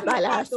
palhaça. 0.05 0.55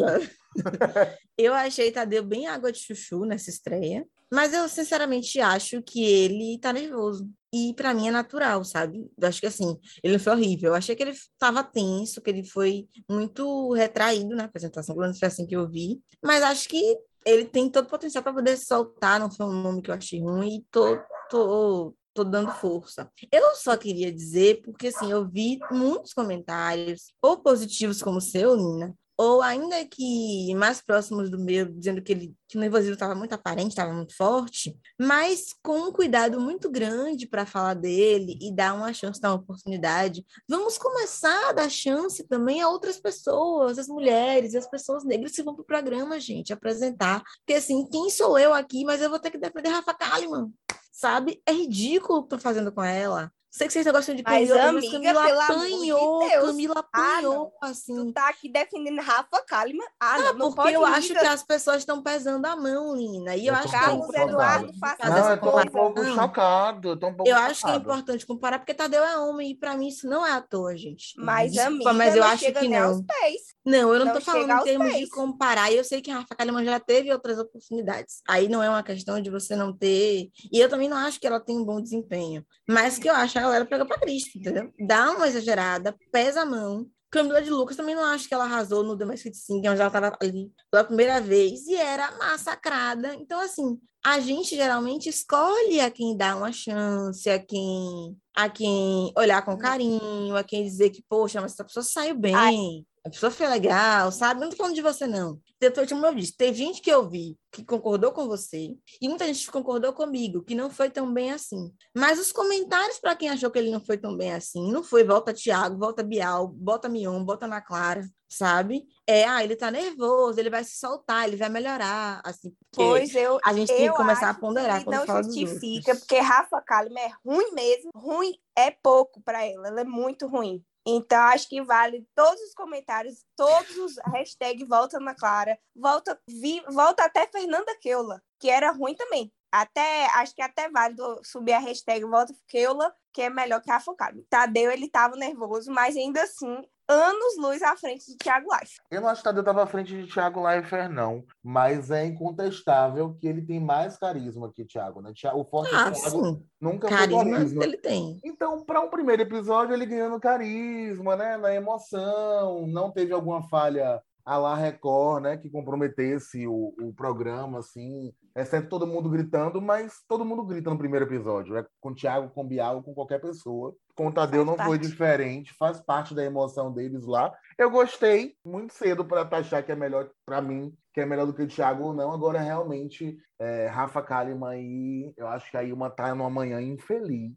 eu 1.37 1.53
achei 1.55 1.91
Tadeu 1.91 2.23
bem 2.25 2.47
água 2.47 2.71
de 2.71 2.79
chuchu 2.79 3.25
nessa 3.25 3.51
estreia, 3.51 4.07
mas 4.33 4.53
eu 4.53 4.69
sinceramente 4.69 5.41
acho 5.41 5.83
que 5.83 6.05
ele 6.05 6.59
tá 6.61 6.73
nervoso. 6.73 7.29
E 7.53 7.73
pra 7.75 7.95
mim 7.95 8.09
é 8.09 8.11
natural, 8.11 8.65
sabe? 8.65 9.09
Eu 9.17 9.29
acho 9.29 9.41
que 9.41 9.47
assim, 9.47 9.79
ele 10.03 10.15
não 10.15 10.21
foi 10.21 10.33
horrível. 10.33 10.71
Eu 10.71 10.75
achei 10.75 10.97
que 10.97 11.03
ele 11.05 11.15
tava 11.39 11.63
tenso, 11.63 12.21
que 12.21 12.31
ele 12.31 12.45
foi 12.45 12.89
muito 13.09 13.73
retraído 13.73 14.35
na 14.35 14.45
apresentação, 14.45 14.95
pelo 14.95 15.05
menos 15.07 15.21
foi 15.21 15.29
assim 15.29 15.47
que 15.47 15.55
eu 15.55 15.69
vi. 15.69 16.01
Mas 16.23 16.43
acho 16.43 16.69
que 16.69 16.99
ele 17.25 17.45
tem 17.45 17.71
todo 17.71 17.87
o 17.87 17.91
potencial 17.91 18.23
para 18.23 18.35
poder 18.35 18.57
soltar, 18.57 19.19
não 19.19 19.31
foi 19.31 19.47
um 19.47 19.63
nome 19.63 19.83
que 19.83 19.91
eu 19.91 19.95
achei 19.95 20.21
ruim, 20.21 20.57
e 20.57 20.65
tô, 20.71 20.99
tô, 21.31 21.97
tô 22.13 22.25
dando 22.25 22.53
força. 22.53 23.11
Eu 23.33 23.55
só 23.55 23.77
queria 23.77 24.13
dizer, 24.13 24.63
porque 24.63 24.89
assim, 24.89 25.11
eu 25.11 25.29
vi 25.29 25.59
muitos 25.71 26.13
comentários, 26.13 27.13
ou 27.23 27.39
positivos 27.39 28.03
como 28.03 28.19
o 28.19 28.21
seu, 28.21 28.57
Nina, 28.57 28.95
ou 29.17 29.43
ainda 29.43 29.85
que 29.87 30.55
mais 30.55 30.81
próximos 30.81 31.31
do 31.31 31.39
meu, 31.39 31.67
dizendo 31.67 32.03
que, 32.03 32.13
ele, 32.13 32.35
que 32.49 32.57
o 32.57 32.61
nervosismo 32.61 32.95
estava 32.95 33.15
muito 33.15 33.33
aparente, 33.33 33.71
estava 33.71 33.93
muito 33.93 34.17
forte, 34.17 34.77
mas 35.01 35.55
com 35.63 35.89
um 35.89 35.93
cuidado 35.93 36.41
muito 36.41 36.71
grande 36.71 37.27
para 37.27 37.47
falar 37.47 37.75
dele 37.75 38.39
e 38.41 38.53
dar 38.53 38.75
uma 38.75 38.93
chance, 38.93 39.21
dar 39.21 39.31
uma 39.31 39.41
oportunidade. 39.41 40.25
Vamos 40.49 40.79
começar 40.79 41.51
a 41.51 41.53
dar 41.53 41.71
chance 41.71 42.27
também 42.27 42.61
a 42.61 42.69
outras 42.69 42.99
pessoas, 42.99 43.79
as 43.79 43.89
mulheres 43.89 44.55
as 44.55 44.69
pessoas 44.69 45.05
negras 45.05 45.33
que 45.33 45.43
vão 45.43 45.55
para 45.55 45.63
o 45.63 45.67
programa, 45.67 46.19
gente, 46.21 46.53
apresentar. 46.53 47.23
Porque 47.39 47.55
assim, 47.55 47.87
quem 47.89 48.11
sou 48.11 48.39
eu 48.39 48.53
aqui, 48.53 48.85
mas 48.85 49.01
eu 49.01 49.11
vou 49.11 49.19
ter 49.19 49.31
que 49.31 49.39
defender 49.39 49.69
Rafa 49.69 49.95
Kalimann, 49.95 50.53
sabe? 50.93 51.43
É 51.47 51.53
ridículo 51.53 52.19
o 52.19 52.23
que 52.23 52.27
estão 52.27 52.39
fazendo 52.39 52.73
com 52.73 52.83
ela 52.83 53.33
Sei 53.57 53.69
que 53.69 53.73
vocês 53.73 53.87
não 53.87 53.93
gostam 53.93 54.17
de 54.17 54.23
Mas, 54.25 54.49
Camila, 54.49 54.69
amiga, 54.69 54.91
Camila 54.93 55.23
pelo 55.27 55.41
amor 55.41 55.47
de 55.47 55.53
apanhou, 55.75 56.29
Deus. 56.29 56.47
Camila 56.47 56.75
Ah, 56.93 57.09
apanhou, 57.19 57.47
Tu 57.61 57.67
assim. 57.67 58.13
tá 58.13 58.29
aqui 58.29 58.49
defendendo 58.51 59.01
Rafa 59.01 59.45
Kalimann. 59.47 59.87
Ah, 60.01 60.19
não, 60.19 60.27
Ah, 60.27 60.33
não 60.33 60.39
porque 60.49 60.57
pode 60.57 60.73
eu 60.75 60.81
ir, 60.83 60.93
acho 60.93 61.09
que 61.15 61.25
as 61.25 61.43
pessoas 61.45 61.77
estão 61.77 62.03
pesando 62.03 62.45
a 62.47 62.57
mão, 62.57 62.97
Lina. 62.97 63.37
E 63.37 63.47
eu, 63.47 63.53
Eu 63.55 63.59
acho 63.61 63.63
tô 63.63 63.71
que 63.71 63.77
é 63.77 63.79
Carlos 63.79 64.07
chocado. 64.07 64.29
Eduardo 64.29 64.73
fazer 64.81 65.09
Não, 65.09 65.17
essa 65.19 65.31
eu 65.35 65.41
tô 65.41 65.57
um 65.61 65.67
pouco 65.67 66.05
chocado. 66.05 66.89
Eu 66.89 66.97
tô 66.99 67.07
um 67.07 67.15
pouco 67.15 67.31
Eu 67.31 67.37
acho 67.37 67.47
que 67.47 67.51
é 67.71 67.75
chocado. 67.75 67.79
importante 67.85 68.27
comparar, 68.27 68.59
porque 68.59 68.75
Tadeu 68.75 69.05
é 69.05 69.19
homem, 69.19 69.53
e 69.53 69.55
pra 69.57 69.77
mim 69.77 69.87
isso 69.87 70.09
não 70.09 70.27
é 70.27 70.33
à 70.33 70.41
toa, 70.41 70.77
gente. 70.77 71.15
Mas, 71.17 71.53
Desculpa, 71.53 71.91
amiga, 71.91 71.93
mas 71.93 72.15
eu 72.17 72.21
não 72.23 72.29
acho 72.29 72.45
que 72.53 72.69
não. 72.69 73.05
pés. 73.05 73.55
Não, 73.65 73.93
eu 73.95 73.99
não, 74.01 74.07
Não 74.07 74.13
tô 74.15 74.21
falando 74.21 74.51
em 74.51 74.65
termos 74.65 74.89
de 74.93 74.99
pés. 74.99 75.09
comparar. 75.11 75.71
E 75.73 75.77
eu 75.77 75.85
sei 75.85 76.03
que 76.03 76.11
a 76.11 76.17
Rafa 76.19 76.35
Kalimann 76.35 76.65
já 76.65 76.81
teve 76.81 77.11
outras 77.13 77.39
oportunidades. 77.39 78.21
Aí 78.29 78.49
não 78.49 78.61
é 78.63 78.69
uma 78.69 78.83
questão 78.83 79.21
de 79.23 79.31
você 79.31 79.55
não 79.55 79.73
ter. 79.73 80.29
E 80.53 80.59
eu 80.61 80.69
também 80.69 80.89
não 80.89 80.97
acho 80.97 81.21
que 81.21 81.27
ela 81.27 81.39
tem 81.41 81.57
um 81.57 81.65
bom 81.65 81.81
desempenho. 81.81 82.45
Mas 82.69 82.99
que 82.99 83.09
eu 83.09 83.15
acho 83.15 83.39
galera 83.45 83.65
pega 83.65 83.87
pra 83.87 83.99
Cristo, 83.99 84.39
entendeu? 84.39 84.73
Dá 84.79 85.13
uma 85.13 85.29
exagerada, 85.29 85.95
pesa 86.13 86.43
a 86.43 86.47
mão. 86.47 86.87
Camila 87.11 87.41
de 87.41 87.51
Lucas 87.51 87.77
também 87.77 87.95
não 87.95 88.05
acho 88.05 88.27
que 88.27 88.35
ela 88.35 88.45
arrasou 88.45 88.83
no 88.83 88.99
The 88.99 89.05
Masked 89.05 89.37
Singer, 89.37 89.71
onde 89.71 89.81
ela 89.81 89.87
estava 89.87 90.17
ali 90.21 90.51
pela 90.71 90.83
primeira 90.83 91.21
vez 91.21 91.67
e 91.67 91.77
era 91.77 92.11
massacrada. 92.19 93.15
Então, 93.15 93.41
assim, 93.41 93.79
a 94.05 94.19
gente 94.19 94.57
geralmente 94.57 95.09
escolhe 95.09 95.81
a 95.81 95.91
quem 95.91 96.17
dá 96.17 96.37
uma 96.37 96.53
chance, 96.53 97.31
a 97.31 97.39
quem, 97.39 98.17
a 98.35 98.51
quem 98.51 99.13
olhar 99.17 99.45
com 99.45 99.57
carinho, 99.57 100.37
a 100.37 100.43
quem 100.43 100.65
dizer 100.65 100.91
que, 100.91 101.05
poxa, 101.09 101.41
mas 101.41 101.53
essa 101.53 101.65
pessoa 101.65 101.85
saiu 101.85 102.17
bem, 102.17 102.85
a 103.07 103.11
pessoa 103.11 103.31
foi 103.31 103.47
legal, 103.49 104.11
sabe? 104.11 104.41
Eu 104.41 104.45
não 104.45 104.51
tô 104.51 104.57
falando 104.57 104.75
de 104.75 104.81
você, 104.81 105.07
não. 105.07 105.39
Depois, 105.61 105.89
como 105.91 106.07
eu 106.07 106.15
disse, 106.15 106.35
teve 106.35 106.57
gente 106.57 106.81
que 106.81 106.91
eu 106.91 107.09
vi 107.09 107.37
que 107.53 107.63
concordou 107.63 108.13
com 108.13 108.27
você, 108.27 108.75
e 109.01 109.09
muita 109.09 109.27
gente 109.27 109.51
concordou 109.51 109.93
comigo, 109.93 110.43
que 110.43 110.55
não 110.55 110.71
foi 110.71 110.91
tão 110.91 111.13
bem 111.13 111.31
assim. 111.31 111.71
Mas 111.95 112.19
os 112.19 112.33
comentários 112.33 112.99
para 112.99 113.15
quem 113.15 113.29
achou 113.29 113.51
que 113.51 113.59
ele 113.59 113.71
não 113.71 113.81
foi 113.81 113.99
tão 113.99 114.17
bem 114.17 114.33
assim, 114.33 114.73
não 114.73 114.83
foi 114.83 115.05
volta 115.05 115.35
Thiago, 115.35 115.79
volta 115.79 116.03
Bial, 116.03 116.49
bota 116.49 116.89
Mion, 116.89 117.23
bota 117.23 117.47
na 117.47 117.61
Clara, 117.61 118.03
sabe? 118.27 118.85
É, 119.07 119.25
ah, 119.25 119.45
ele 119.45 119.55
tá 119.55 119.71
nervoso, 119.71 120.41
ele 120.41 120.51
vai 120.51 120.65
se 120.65 120.79
soltar, 120.79 121.29
ele 121.29 121.37
vai 121.37 121.51
melhorar, 121.51 122.23
assim, 122.25 122.53
Pois 122.73 123.15
eu, 123.15 123.39
a 123.45 123.53
gente 123.53 123.69
tem 123.69 123.77
que 123.77 123.85
eu 123.85 123.95
começar 123.95 124.31
a 124.31 124.35
ponderar 124.35 124.79
que 124.79 124.87
quando 124.87 124.97
não 124.97 125.07
fala 125.07 125.23
dos 125.23 125.37
justifica, 125.37 125.95
porque 125.95 126.19
Rafa 126.19 126.61
Kalimann 126.63 127.05
é 127.05 127.13
ruim 127.25 127.53
mesmo. 127.53 127.91
Ruim 127.95 128.35
é 128.57 128.71
pouco 128.71 129.21
para 129.23 129.45
ela, 129.45 129.69
ela 129.69 129.83
é 129.83 129.85
muito 129.85 130.27
ruim. 130.27 130.65
Então, 130.87 131.21
acho 131.25 131.49
que 131.49 131.63
vale 131.63 132.07
todos 132.15 132.41
os 132.43 132.55
comentários, 132.55 133.25
todos 133.35 133.77
os 133.79 133.97
hashtags 134.13 134.69
volta 134.69 135.01
na 135.01 135.15
Clara, 135.15 135.59
volta, 135.75 136.21
vi, 136.29 136.63
volta 136.69 137.05
até 137.05 137.27
Fernanda 137.27 137.75
Keula, 137.81 138.23
que 138.39 138.51
era 138.51 138.71
ruim 138.71 138.95
também. 138.95 139.33
Até, 139.51 140.07
acho 140.17 140.35
que 140.35 140.43
até 140.43 140.69
válido 140.69 141.21
subir 141.25 141.53
a 141.53 141.59
hashtag 141.59 142.05
volta 142.05 142.35
Keula, 142.49 142.95
que 143.13 143.23
é 143.23 143.31
melhor 143.31 143.63
que 143.63 143.71
Rafa 143.71 143.95
Kalimann. 143.95 144.27
Tadeu, 144.29 144.71
ele 144.71 144.91
tava 144.91 145.17
nervoso, 145.17 145.71
mas 145.71 145.97
ainda 145.97 146.23
assim, 146.23 146.69
anos 146.89 147.37
luz 147.39 147.63
à 147.63 147.77
frente 147.77 148.07
de 148.11 148.17
Thiago 148.17 148.47
Life. 148.55 148.77
Eu 148.91 149.01
não 149.01 149.09
acho 149.09 149.21
que 149.21 149.25
Tadeu 149.25 149.41
estava 149.41 149.63
à 149.63 149.67
frente 149.67 149.95
de 149.95 150.07
Thiago 150.13 150.43
Leifert, 150.43 150.91
não. 150.91 151.25
Mas 151.43 151.91
é 151.91 152.05
incontestável 152.07 153.15
que 153.21 153.27
ele 153.27 153.43
tem 153.43 153.59
mais 153.61 153.97
carisma 153.97 154.53
que 154.53 154.65
Thiago, 154.65 155.01
né? 155.01 155.13
Thiago- 155.15 155.41
O 155.41 155.45
forte 155.45 155.75
Ah, 155.75 155.91
Thiago 155.91 156.25
sim, 156.25 156.47
nunca 156.61 156.89
foi 156.89 156.97
carisma 156.97 157.31
carisma. 157.31 157.65
ele 157.65 157.77
tem. 157.79 158.21
Então, 158.25 158.65
para 158.65 158.81
um 158.81 158.89
primeiro 158.91 159.23
episódio, 159.23 159.75
ele 159.75 159.87
ganhando 159.87 160.21
carisma, 160.21 161.17
né? 161.17 161.37
Na 161.37 161.55
emoção, 161.55 162.67
não 162.67 162.91
teve 162.91 163.13
alguma 163.13 163.43
falha 163.49 164.03
a 164.25 164.37
la 164.37 164.55
Record, 164.55 165.23
né? 165.23 165.37
Que 165.37 165.51
comprometesse 165.51 166.47
o, 166.47 166.75
o 166.81 166.93
programa, 166.95 167.59
assim. 167.59 168.13
Exceto 168.37 168.69
todo 168.69 168.87
mundo 168.87 169.09
gritando, 169.09 169.61
mas 169.61 170.03
todo 170.09 170.25
mundo 170.25 170.45
grita 170.45 170.71
no 170.71 170.79
primeiro 170.79 171.05
episódio. 171.05 171.57
É 171.57 171.67
com 171.81 171.91
o 171.91 171.95
Thiago, 171.95 172.31
com 172.31 172.43
o 172.43 172.49
Bial, 172.49 172.83
com 172.83 172.95
qualquer 172.95 173.21
pessoa. 173.21 173.75
Com 173.95 174.09
o 174.09 174.13
Tadeu 174.13 174.45
Faz 174.45 174.59
não 174.59 174.65
foi 174.65 174.79
parte. 174.79 174.91
diferente, 174.91 175.55
faz 175.57 175.81
parte 175.81 176.15
da 176.15 176.25
emoção 176.25 176.73
deles 176.73 177.07
lá. 177.07 177.33
Eu 177.57 177.71
gostei 177.71 178.35
muito 178.45 178.75
cedo 178.75 179.05
para 179.05 179.25
taxar 179.25 179.65
que 179.65 179.71
é 179.71 179.77
melhor 179.77 180.11
para 180.27 180.41
mim, 180.41 180.75
que 180.93 181.01
é 181.01 181.07
melhor 181.07 181.27
do 181.27 181.35
que 181.35 181.43
o 181.43 181.47
Thiago 181.47 181.85
ou 181.85 181.95
não. 181.95 182.13
Agora, 182.13 182.41
realmente, 182.41 183.17
é, 183.39 183.67
Rafa 183.69 184.03
Kalimann 184.03 184.51
aí, 184.51 185.15
eu 185.17 185.29
acho 185.29 185.51
que 185.51 185.57
aí 185.57 185.73
uma 185.73 185.91
tá 185.91 186.13
numa 186.15 186.31
manhã 186.31 186.61
infeliz. 186.61 187.33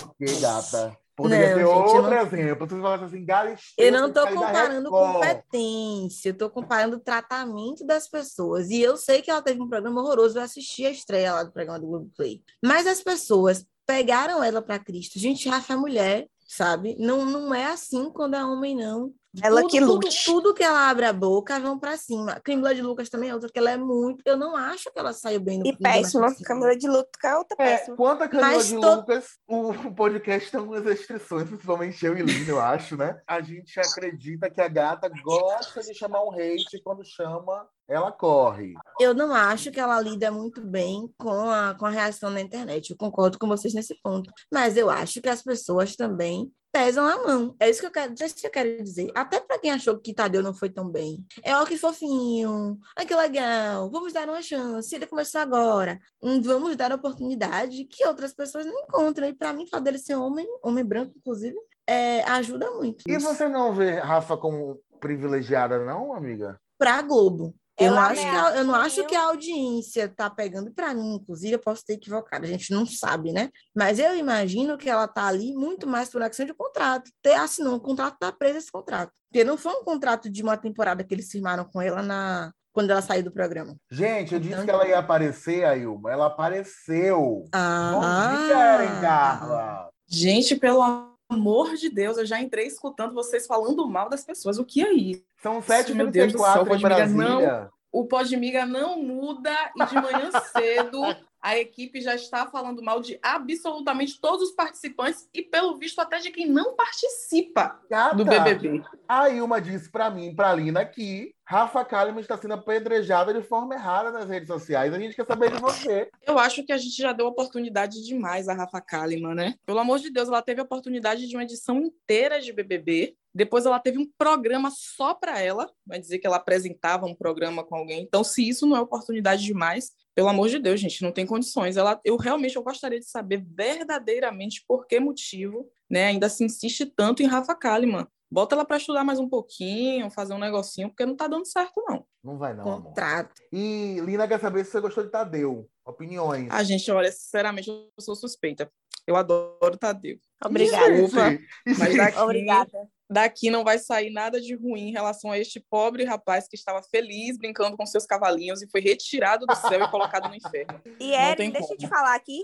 Porque, 0.00 0.40
gata, 0.40 0.96
poderia 1.16 1.48
Não, 1.50 1.54
ter 1.54 1.66
gente, 1.66 1.96
outro 1.96 2.02
não- 2.02 2.20
exemplo. 2.20 2.66
Você 2.68 2.80
falasse 2.80 3.04
assim, 3.04 3.24
Galisteu, 3.24 3.86
Eu 3.86 3.92
não 3.92 4.08
estou 4.08 4.26
comparando 4.28 4.90
competência, 4.90 6.28
eu 6.28 6.32
estou 6.32 6.50
comparando 6.50 6.96
o 6.96 7.00
tratamento 7.00 7.84
das 7.86 8.08
pessoas. 8.08 8.70
E 8.70 8.80
eu 8.80 8.96
sei 8.96 9.22
que 9.22 9.30
ela 9.30 9.42
teve 9.42 9.60
um 9.60 9.68
programa 9.68 10.00
horroroso, 10.00 10.38
eu 10.38 10.42
assisti 10.42 10.86
a 10.86 10.90
estreia 10.90 11.34
lá 11.34 11.42
do 11.44 11.52
programa 11.52 11.80
do 11.80 11.86
Globoplay. 11.86 12.42
Mas 12.64 12.86
as 12.86 13.02
pessoas 13.02 13.64
pegaram 13.86 14.42
ela 14.42 14.62
para 14.62 14.78
Cristo. 14.78 15.18
Gente, 15.18 15.48
Rafa 15.48 15.74
é 15.74 15.76
mulher, 15.76 16.26
sabe? 16.46 16.96
Não, 16.98 17.24
não 17.24 17.54
é 17.54 17.66
assim 17.66 18.10
quando 18.10 18.34
é 18.34 18.44
homem, 18.44 18.76
não. 18.76 19.12
Ela 19.42 19.60
tudo, 19.62 19.70
que 19.70 19.78
tudo, 19.80 19.92
lute. 19.94 20.24
tudo 20.26 20.54
que 20.54 20.62
ela 20.62 20.90
abre 20.90 21.06
a 21.06 21.12
boca 21.12 21.58
vão 21.58 21.78
para 21.78 21.96
cima. 21.96 22.38
Camila 22.44 22.74
de 22.74 22.82
Lucas 22.82 23.08
também 23.08 23.30
é 23.30 23.34
outra, 23.34 23.48
que 23.50 23.58
ela 23.58 23.70
é 23.70 23.76
muito. 23.76 24.22
Eu 24.26 24.36
não 24.36 24.54
acho 24.54 24.92
que 24.92 24.98
ela 24.98 25.12
saiu 25.12 25.40
bem 25.40 25.58
no 25.58 25.66
E 25.66 25.76
péssima. 25.76 26.34
Camila 26.44 26.76
de 26.76 26.86
Luto 26.86 27.08
é 27.24 27.36
outra 27.36 27.56
É, 27.58 27.76
péssima. 27.76 27.96
quanto 27.96 28.22
a 28.24 28.28
Camila 28.28 28.48
Mas 28.50 28.66
de 28.66 28.80
to- 28.80 28.94
Lucas, 28.94 29.26
o 29.48 29.70
o 29.70 29.94
podcast 29.94 30.50
tem 30.50 30.60
algumas 30.60 30.84
restrições, 30.84 31.48
principalmente 31.48 32.04
eu 32.04 32.16
e 32.16 32.22
Lina, 32.22 32.50
eu 32.50 32.60
acho, 32.60 32.96
né? 32.96 33.20
A 33.26 33.40
gente 33.40 33.78
acredita 33.80 34.50
que 34.50 34.60
a 34.60 34.68
gata 34.68 35.08
gosta 35.24 35.82
de 35.82 35.94
chamar 35.94 36.22
um 36.24 36.32
hate 36.32 36.76
e 36.76 36.82
quando 36.82 37.02
chama, 37.04 37.66
ela 37.88 38.12
corre. 38.12 38.74
Eu 39.00 39.14
não 39.14 39.34
acho 39.34 39.70
que 39.70 39.80
ela 39.80 40.00
lida 40.00 40.30
muito 40.30 40.60
bem 40.60 41.08
com 41.18 41.50
a, 41.50 41.74
com 41.78 41.86
a 41.86 41.90
reação 41.90 42.30
na 42.30 42.40
internet. 42.40 42.90
Eu 42.90 42.96
concordo 42.96 43.38
com 43.38 43.46
vocês 43.48 43.72
nesse 43.74 43.94
ponto. 44.02 44.30
Mas 44.52 44.76
eu 44.76 44.90
acho 44.90 45.20
que 45.22 45.28
as 45.28 45.42
pessoas 45.42 45.96
também 45.96 46.50
pesam 46.72 47.06
a 47.06 47.22
mão. 47.22 47.54
É 47.60 47.68
isso 47.68 47.80
que 47.80 47.86
eu 47.86 47.90
quero, 47.90 48.14
é 48.18 48.24
isso 48.24 48.34
que 48.34 48.46
eu 48.46 48.50
quero 48.50 48.82
dizer. 48.82 49.10
Até 49.14 49.38
para 49.40 49.58
quem 49.58 49.70
achou 49.70 49.98
que 49.98 50.14
Tadeu 50.14 50.42
não 50.42 50.54
foi 50.54 50.70
tão 50.70 50.88
bem. 50.88 51.24
É 51.44 51.54
ó 51.54 51.64
que 51.64 51.76
fofinho. 51.76 52.78
Ai, 52.96 53.04
que 53.04 53.14
legal. 53.14 53.90
Vamos 53.90 54.12
dar 54.12 54.28
uma 54.28 54.42
chance. 54.42 54.94
Ele 54.94 55.06
começou 55.06 55.40
agora. 55.40 56.00
Hum, 56.22 56.40
Vamos 56.40 56.74
dar 56.74 56.92
oportunidade 56.92 57.84
que 57.84 58.06
outras 58.06 58.32
pessoas 58.34 58.64
não 58.64 58.80
encontram. 58.80 59.28
E 59.28 59.34
para 59.34 59.52
mim, 59.52 59.68
fato 59.68 59.84
dele 59.84 59.98
ser 59.98 60.14
homem, 60.14 60.46
homem 60.62 60.84
branco, 60.84 61.12
inclusive, 61.16 61.56
é, 61.86 62.22
ajuda 62.24 62.70
muito. 62.70 63.04
E 63.06 63.18
você 63.18 63.48
não 63.48 63.74
vê 63.74 63.98
Rafa 63.98 64.36
como 64.36 64.80
privilegiada, 64.98 65.84
não, 65.84 66.14
amiga? 66.14 66.58
para 66.82 66.98
a 66.98 67.02
Globo. 67.02 67.54
Eu 67.84 67.90
não, 67.92 67.98
Ela 67.98 68.06
acho 68.08 68.20
que 68.22 68.28
a, 68.28 68.56
eu 68.56 68.64
não 68.64 68.74
acho 68.74 69.06
que 69.06 69.14
a 69.16 69.24
audiência 69.24 70.04
está 70.04 70.30
pegando 70.30 70.72
para 70.72 70.94
mim, 70.94 71.14
inclusive 71.16 71.54
eu 71.54 71.58
posso 71.58 71.84
ter 71.84 71.94
equivocado, 71.94 72.44
a 72.44 72.48
gente 72.48 72.70
não 72.72 72.86
sabe, 72.86 73.32
né? 73.32 73.50
Mas 73.74 73.98
eu 73.98 74.16
imagino 74.16 74.76
que 74.78 74.88
ela 74.88 75.04
está 75.04 75.26
ali 75.26 75.52
muito 75.54 75.86
mais 75.86 76.08
por 76.08 76.22
ação 76.22 76.46
de 76.46 76.54
contrato. 76.54 77.10
Ter 77.22 77.34
assinou 77.34 77.74
um 77.74 77.78
contrato, 77.80 78.14
está 78.14 78.30
presa 78.32 78.58
esse 78.58 78.70
contrato. 78.70 79.10
Porque 79.30 79.44
não 79.44 79.56
foi 79.56 79.72
um 79.72 79.84
contrato 79.84 80.30
de 80.30 80.42
uma 80.42 80.56
temporada 80.56 81.02
que 81.02 81.14
eles 81.14 81.30
firmaram 81.30 81.64
com 81.64 81.80
ela 81.80 82.02
na 82.02 82.52
quando 82.74 82.90
ela 82.90 83.02
saiu 83.02 83.22
do 83.22 83.30
programa. 83.30 83.76
Gente, 83.90 84.32
eu 84.32 84.40
disse 84.40 84.54
Então- 84.54 84.64
que 84.64 84.70
ela 84.70 84.88
ia 84.88 84.98
aparecer, 84.98 85.62
Ailma. 85.64 86.10
Ela 86.10 86.26
apareceu. 86.26 87.44
Ah, 87.52 87.90
Bom 87.92 88.46
dia, 88.46 88.56
Eren 88.58 89.00
Carla. 89.00 89.90
Gente, 90.08 90.56
pelo 90.56 91.11
amor 91.32 91.74
de 91.74 91.88
Deus, 91.88 92.18
eu 92.18 92.26
já 92.26 92.40
entrei 92.40 92.66
escutando 92.66 93.14
vocês 93.14 93.46
falando 93.46 93.88
mal 93.88 94.08
das 94.08 94.24
pessoas. 94.24 94.58
O 94.58 94.64
que 94.64 94.82
é 94.82 94.92
isso? 94.92 95.24
São 95.42 95.60
Meu 95.94 96.10
Deus 96.10 96.32
do 96.32 96.38
céu, 96.38 96.46
7h34 96.46 96.62
em 96.62 96.68
pode 96.68 96.82
brigar, 96.82 97.12
Brasília. 97.12 97.70
O 97.90 98.06
Podmiga 98.06 98.64
não 98.64 99.02
muda 99.02 99.52
e 99.76 99.84
de 99.84 99.94
manhã 99.94 100.30
cedo 100.52 101.02
a 101.42 101.58
equipe 101.58 102.00
já 102.00 102.14
está 102.14 102.46
falando 102.46 102.80
mal 102.80 103.00
de 103.00 103.18
absolutamente 103.20 104.20
todos 104.20 104.50
os 104.50 104.54
participantes 104.54 105.28
e, 105.34 105.42
pelo 105.42 105.76
visto, 105.76 105.98
até 105.98 106.20
de 106.20 106.30
quem 106.30 106.48
não 106.48 106.76
participa 106.76 107.80
Gata, 107.90 108.14
do 108.14 108.24
BBB. 108.24 108.82
A 109.08 109.28
Ilma 109.28 109.60
disse 109.60 109.90
pra 109.90 110.08
mim, 110.08 110.34
pra 110.34 110.54
Lina, 110.54 110.84
que 110.84 111.34
Rafa 111.44 111.84
Kalimann 111.84 112.20
está 112.20 112.36
sendo 112.38 112.54
apedrejada 112.54 113.34
de 113.34 113.42
forma 113.42 113.74
errada 113.74 114.10
nas 114.10 114.28
redes 114.28 114.46
sociais. 114.46 114.94
A 114.94 114.98
gente 114.98 115.16
quer 115.16 115.26
saber 115.26 115.50
de 115.50 115.60
você. 115.60 116.08
Eu 116.24 116.38
acho 116.38 116.64
que 116.64 116.72
a 116.72 116.78
gente 116.78 116.96
já 116.96 117.12
deu 117.12 117.26
oportunidade 117.26 118.02
demais 118.04 118.48
a 118.48 118.54
Rafa 118.54 118.80
Kalimann, 118.80 119.34
né? 119.34 119.54
Pelo 119.66 119.80
amor 119.80 119.98
de 119.98 120.10
Deus, 120.10 120.28
ela 120.28 120.40
teve 120.40 120.60
a 120.60 120.64
oportunidade 120.64 121.26
de 121.26 121.36
uma 121.36 121.42
edição 121.42 121.78
inteira 121.78 122.40
de 122.40 122.52
BBB. 122.52 123.16
Depois 123.34 123.66
ela 123.66 123.80
teve 123.80 123.98
um 123.98 124.08
programa 124.16 124.70
só 124.70 125.14
para 125.14 125.40
ela, 125.40 125.70
vai 125.86 125.98
dizer 125.98 126.18
que 126.18 126.26
ela 126.26 126.36
apresentava 126.36 127.06
um 127.06 127.14
programa 127.14 127.64
com 127.64 127.74
alguém. 127.74 128.02
Então, 128.02 128.22
se 128.22 128.46
isso 128.46 128.66
não 128.66 128.76
é 128.76 128.80
oportunidade 128.80 129.42
demais, 129.42 129.92
pelo 130.14 130.28
amor 130.28 130.48
de 130.48 130.58
Deus, 130.58 130.80
gente, 130.80 131.02
não 131.02 131.12
tem 131.12 131.26
condições. 131.26 131.76
Ela, 131.76 132.00
eu 132.04 132.16
realmente 132.16 132.56
eu 132.56 132.62
gostaria 132.62 133.00
de 133.00 133.06
saber 133.06 133.44
verdadeiramente 133.44 134.64
por 134.66 134.86
que 134.86 135.00
motivo, 135.00 135.68
né, 135.90 136.06
ainda 136.06 136.28
se 136.28 136.44
insiste 136.44 136.86
tanto 136.86 137.22
em 137.22 137.26
Rafa 137.26 137.54
Kalimann. 137.54 138.06
Bota 138.30 138.54
ela 138.54 138.64
para 138.64 138.78
estudar 138.78 139.04
mais 139.04 139.18
um 139.18 139.28
pouquinho, 139.28 140.10
fazer 140.10 140.32
um 140.32 140.38
negocinho, 140.38 140.88
porque 140.88 141.04
não 141.04 141.14
tá 141.14 141.28
dando 141.28 141.46
certo 141.46 141.82
não. 141.86 142.06
Não 142.24 142.38
vai 142.38 142.54
não, 142.54 142.62
amor. 142.62 142.84
contrato. 142.84 143.42
E 143.52 144.00
Lina 144.00 144.26
quer 144.26 144.40
saber 144.40 144.64
se 144.64 144.70
você 144.70 144.80
gostou 144.80 145.04
de 145.04 145.10
Tadeu. 145.10 145.68
Opiniões. 145.84 146.48
Ah, 146.50 146.62
gente, 146.62 146.90
olha, 146.90 147.12
sinceramente, 147.12 147.68
eu 147.68 147.90
sou 148.00 148.14
suspeita. 148.14 148.72
Eu 149.06 149.16
adoro 149.16 149.76
Tadeu. 149.76 150.16
Obrigada. 150.42 150.92
Desculpa, 150.92 151.38
mas 151.78 151.96
daqui, 151.96 152.18
Obrigada. 152.18 152.88
Daqui 153.12 153.50
não 153.50 153.62
vai 153.62 153.78
sair 153.78 154.10
nada 154.10 154.40
de 154.40 154.54
ruim 154.54 154.88
em 154.88 154.92
relação 154.92 155.30
a 155.30 155.38
este 155.38 155.60
pobre 155.60 156.04
rapaz 156.04 156.48
que 156.48 156.56
estava 156.56 156.82
feliz 156.82 157.36
brincando 157.36 157.76
com 157.76 157.86
seus 157.86 158.06
cavalinhos 158.06 158.62
e 158.62 158.70
foi 158.70 158.80
retirado 158.80 159.46
do 159.46 159.54
céu 159.54 159.82
e 159.82 159.90
colocado 159.90 160.28
no 160.28 160.34
inferno. 160.34 160.80
E 160.98 161.12
Eren, 161.12 161.50
deixa 161.50 161.74
eu 161.74 161.78
te 161.78 161.88
falar 161.88 162.14
aqui. 162.14 162.42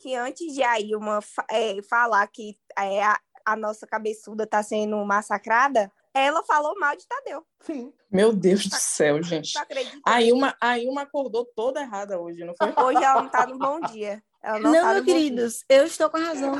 que 0.00 0.14
antes 0.14 0.54
de 0.54 0.62
a 0.62 0.80
Ilma 0.80 1.20
é, 1.50 1.82
falar 1.82 2.26
que 2.28 2.58
é, 2.76 3.02
a, 3.02 3.18
a 3.44 3.56
nossa 3.56 3.86
cabeçuda 3.86 4.46
tá 4.46 4.62
sendo 4.62 5.04
massacrada, 5.04 5.90
ela 6.14 6.42
falou 6.42 6.78
mal 6.78 6.96
de 6.96 7.06
Tadeu. 7.06 7.44
Sim. 7.60 7.92
Meu 8.10 8.32
Deus 8.32 8.66
do 8.66 8.74
céu, 8.74 9.22
gente. 9.22 9.52
A 10.04 10.22
Ilma, 10.22 10.56
a 10.60 10.78
Ilma 10.78 11.02
acordou 11.02 11.44
toda 11.44 11.80
errada 11.80 12.18
hoje, 12.18 12.44
não 12.44 12.54
foi? 12.56 12.72
Hoje 12.84 13.04
ela 13.04 13.22
não 13.22 13.28
tá 13.28 13.46
no 13.46 13.58
bom 13.58 13.80
dia. 13.80 14.22
Ela 14.42 14.60
Não, 14.60 14.72
não, 14.72 14.82
tá 14.82 14.92
dia. 14.94 15.02
queridos, 15.04 15.64
eu 15.68 15.84
estou 15.84 16.08
com 16.08 16.16
a 16.16 16.20
razão. 16.20 16.54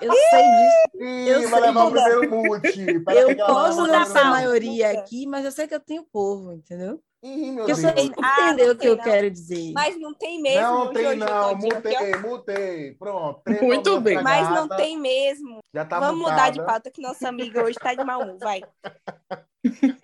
Eu 0.00 0.12
sei 0.12 0.42
disso. 0.42 1.04
Ih, 1.04 1.28
Eu 1.28 1.48
vai 1.50 1.60
sei, 1.60 1.68
levar 1.68 1.84
o 1.84 1.90
primeiro 1.90 2.30
mute. 2.30 3.00
Pera 3.04 3.20
Eu 3.20 3.36
posso 3.36 3.86
não 3.86 4.04
ser 4.06 4.24
maioria 4.24 4.90
aqui, 4.92 5.26
mas 5.26 5.44
eu 5.44 5.52
sei 5.52 5.68
que 5.68 5.74
eu 5.74 5.80
tenho 5.80 6.04
povo, 6.10 6.52
entendeu? 6.52 7.00
Ih, 7.22 7.50
meu 7.50 7.66
Porque 7.66 7.72
eu 7.72 7.76
Deus. 7.76 7.94
sei 7.94 8.12
Ah, 8.22 8.46
entender 8.50 8.70
o 8.70 8.76
que 8.76 8.86
eu 8.88 8.96
tem, 8.96 9.04
não. 9.06 9.12
quero 9.12 9.30
dizer. 9.30 9.72
Mas 9.74 10.00
não 10.00 10.14
tem 10.14 10.40
mesmo. 10.40 10.62
Não 10.62 10.92
tem, 10.92 11.16
não. 11.16 11.48
todinho 11.50 11.76
aqui, 11.78 11.88
ó. 11.88 11.90
Mutei, 12.00 12.16
mutei. 12.16 12.94
Pronto. 12.94 13.42
Muito 13.62 14.00
bem. 14.00 14.22
Mas 14.22 14.48
não 14.50 14.68
gata. 14.68 14.76
tem 14.82 14.96
mesmo. 14.98 15.58
Já 15.74 15.84
tá 15.84 15.98
Vamos 15.98 16.20
mudar 16.20 16.50
de 16.50 16.64
pauta 16.64 16.90
que 16.90 17.02
nossa 17.02 17.28
amiga 17.28 17.64
hoje 17.64 17.76
tá 17.78 17.92
de 17.92 18.04
mau 18.04 18.22
humor. 18.22 18.38
Vai. 18.38 18.62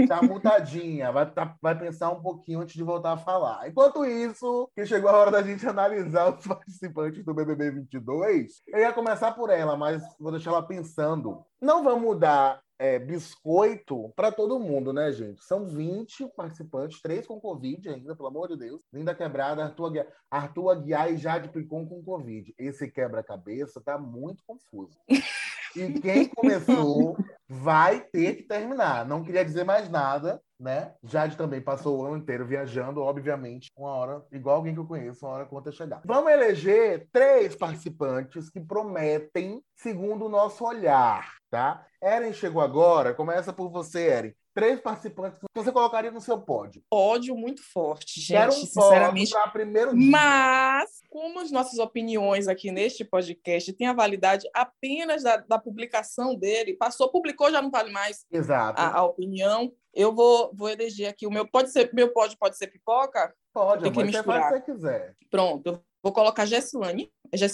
Tá 0.08 0.22
mutadinha. 0.22 1.10
Vai, 1.12 1.30
tá- 1.30 1.56
vai 1.60 1.78
pensar 1.78 2.10
um 2.10 2.20
pouquinho 2.20 2.60
antes 2.60 2.74
de 2.74 2.82
voltar 2.82 3.12
a 3.12 3.18
falar. 3.18 3.68
Enquanto 3.68 4.04
isso, 4.04 4.68
que 4.74 4.86
chegou 4.86 5.10
a 5.10 5.16
hora 5.16 5.30
da 5.30 5.42
gente 5.42 5.66
analisar 5.66 6.34
os 6.34 6.44
participantes 6.46 7.24
do 7.24 7.34
BBB 7.34 7.70
22, 7.70 8.62
eu 8.68 8.78
ia 8.80 8.92
começar 8.92 9.32
por 9.32 9.50
ela, 9.50 9.76
mas 9.76 10.02
vou 10.18 10.32
deixar 10.32 10.50
ela 10.50 10.62
pensando. 10.62 11.44
Não 11.60 11.82
vamos 11.82 12.18
dar 12.18 12.60
é, 12.78 12.98
biscoito 12.98 14.12
para 14.16 14.32
todo 14.32 14.58
mundo, 14.58 14.92
né, 14.92 15.12
gente? 15.12 15.42
São 15.44 15.66
20 15.66 16.28
participantes, 16.36 17.00
três 17.00 17.26
com 17.26 17.40
Covid 17.40 17.88
ainda, 17.88 18.16
pelo 18.16 18.28
amor 18.28 18.48
de 18.48 18.56
Deus. 18.56 18.82
Linda 18.92 19.14
Quebrada, 19.14 19.64
Arthur 19.64 19.86
Aguiar, 19.86 20.06
Arthur 20.30 20.70
Aguiar 20.70 21.12
e 21.12 21.16
Jade 21.16 21.48
Picon 21.48 21.86
com 21.86 22.02
Covid. 22.02 22.54
Esse 22.58 22.90
quebra-cabeça 22.90 23.80
tá 23.80 23.98
muito 23.98 24.42
confuso. 24.46 24.98
E 25.76 25.92
quem 26.00 26.28
começou 26.28 27.16
vai 27.48 28.00
ter 28.00 28.36
que 28.36 28.42
terminar. 28.44 29.06
Não 29.06 29.22
queria 29.22 29.44
dizer 29.44 29.64
mais 29.64 29.88
nada, 29.88 30.40
né? 30.58 30.94
Jade 31.02 31.36
também 31.36 31.60
passou 31.60 31.98
o 31.98 32.04
ano 32.04 32.16
inteiro 32.16 32.46
viajando, 32.46 33.00
obviamente, 33.00 33.70
uma 33.76 33.90
hora, 33.90 34.22
igual 34.32 34.56
alguém 34.56 34.72
que 34.74 34.80
eu 34.80 34.86
conheço, 34.86 35.26
uma 35.26 35.34
hora 35.34 35.46
conta 35.46 35.72
chegar. 35.72 36.00
Vamos 36.04 36.32
eleger 36.32 37.08
três 37.12 37.54
participantes 37.54 38.48
que 38.48 38.60
prometem, 38.60 39.62
segundo 39.76 40.26
o 40.26 40.28
nosso 40.28 40.64
olhar, 40.64 41.34
tá? 41.50 41.84
Eren 42.02 42.32
chegou 42.32 42.62
agora, 42.62 43.14
começa 43.14 43.52
por 43.52 43.70
você, 43.70 44.08
Eren. 44.08 44.34
Três 44.54 44.80
participantes 44.80 45.38
que 45.38 45.46
você 45.52 45.72
colocaria 45.72 46.12
no 46.12 46.20
seu 46.20 46.40
pódio. 46.40 46.80
Ódio 46.88 47.36
muito 47.36 47.60
forte, 47.60 48.20
gente, 48.20 48.38
Quero 48.38 48.52
um 48.52 48.54
sinceramente. 48.54 49.32
para 49.32 49.48
primeiro 49.48 49.96
dia. 49.96 50.10
Mas, 50.10 51.00
como 51.10 51.40
as 51.40 51.50
nossas 51.50 51.78
opiniões 51.80 52.46
aqui 52.46 52.70
neste 52.70 53.04
podcast 53.04 53.72
têm 53.72 53.88
a 53.88 53.92
validade 53.92 54.48
apenas 54.54 55.24
da, 55.24 55.38
da 55.38 55.58
publicação 55.58 56.36
dele, 56.36 56.76
passou, 56.76 57.10
publicou, 57.10 57.50
já 57.50 57.60
não 57.60 57.70
vale 57.70 57.90
mais 57.90 58.24
Exato. 58.30 58.80
a, 58.80 58.98
a 58.98 59.02
opinião. 59.04 59.72
Eu 59.92 60.14
vou, 60.14 60.52
vou 60.54 60.68
eleger 60.68 61.08
aqui 61.08 61.26
o 61.26 61.30
meu. 61.30 61.46
Pode 61.48 61.72
ser, 61.72 61.90
meu 61.92 62.12
pódio 62.12 62.38
pode 62.38 62.56
ser 62.56 62.68
pipoca? 62.68 63.34
Pode, 63.52 63.82
tem 63.82 63.92
que 63.92 63.98
você 63.98 64.04
misturar. 64.04 64.62
quiser. 64.64 65.16
Pronto, 65.30 65.66
eu 65.66 65.80
vou 66.02 66.12
colocar 66.12 66.46
Gessilane. 66.46 67.10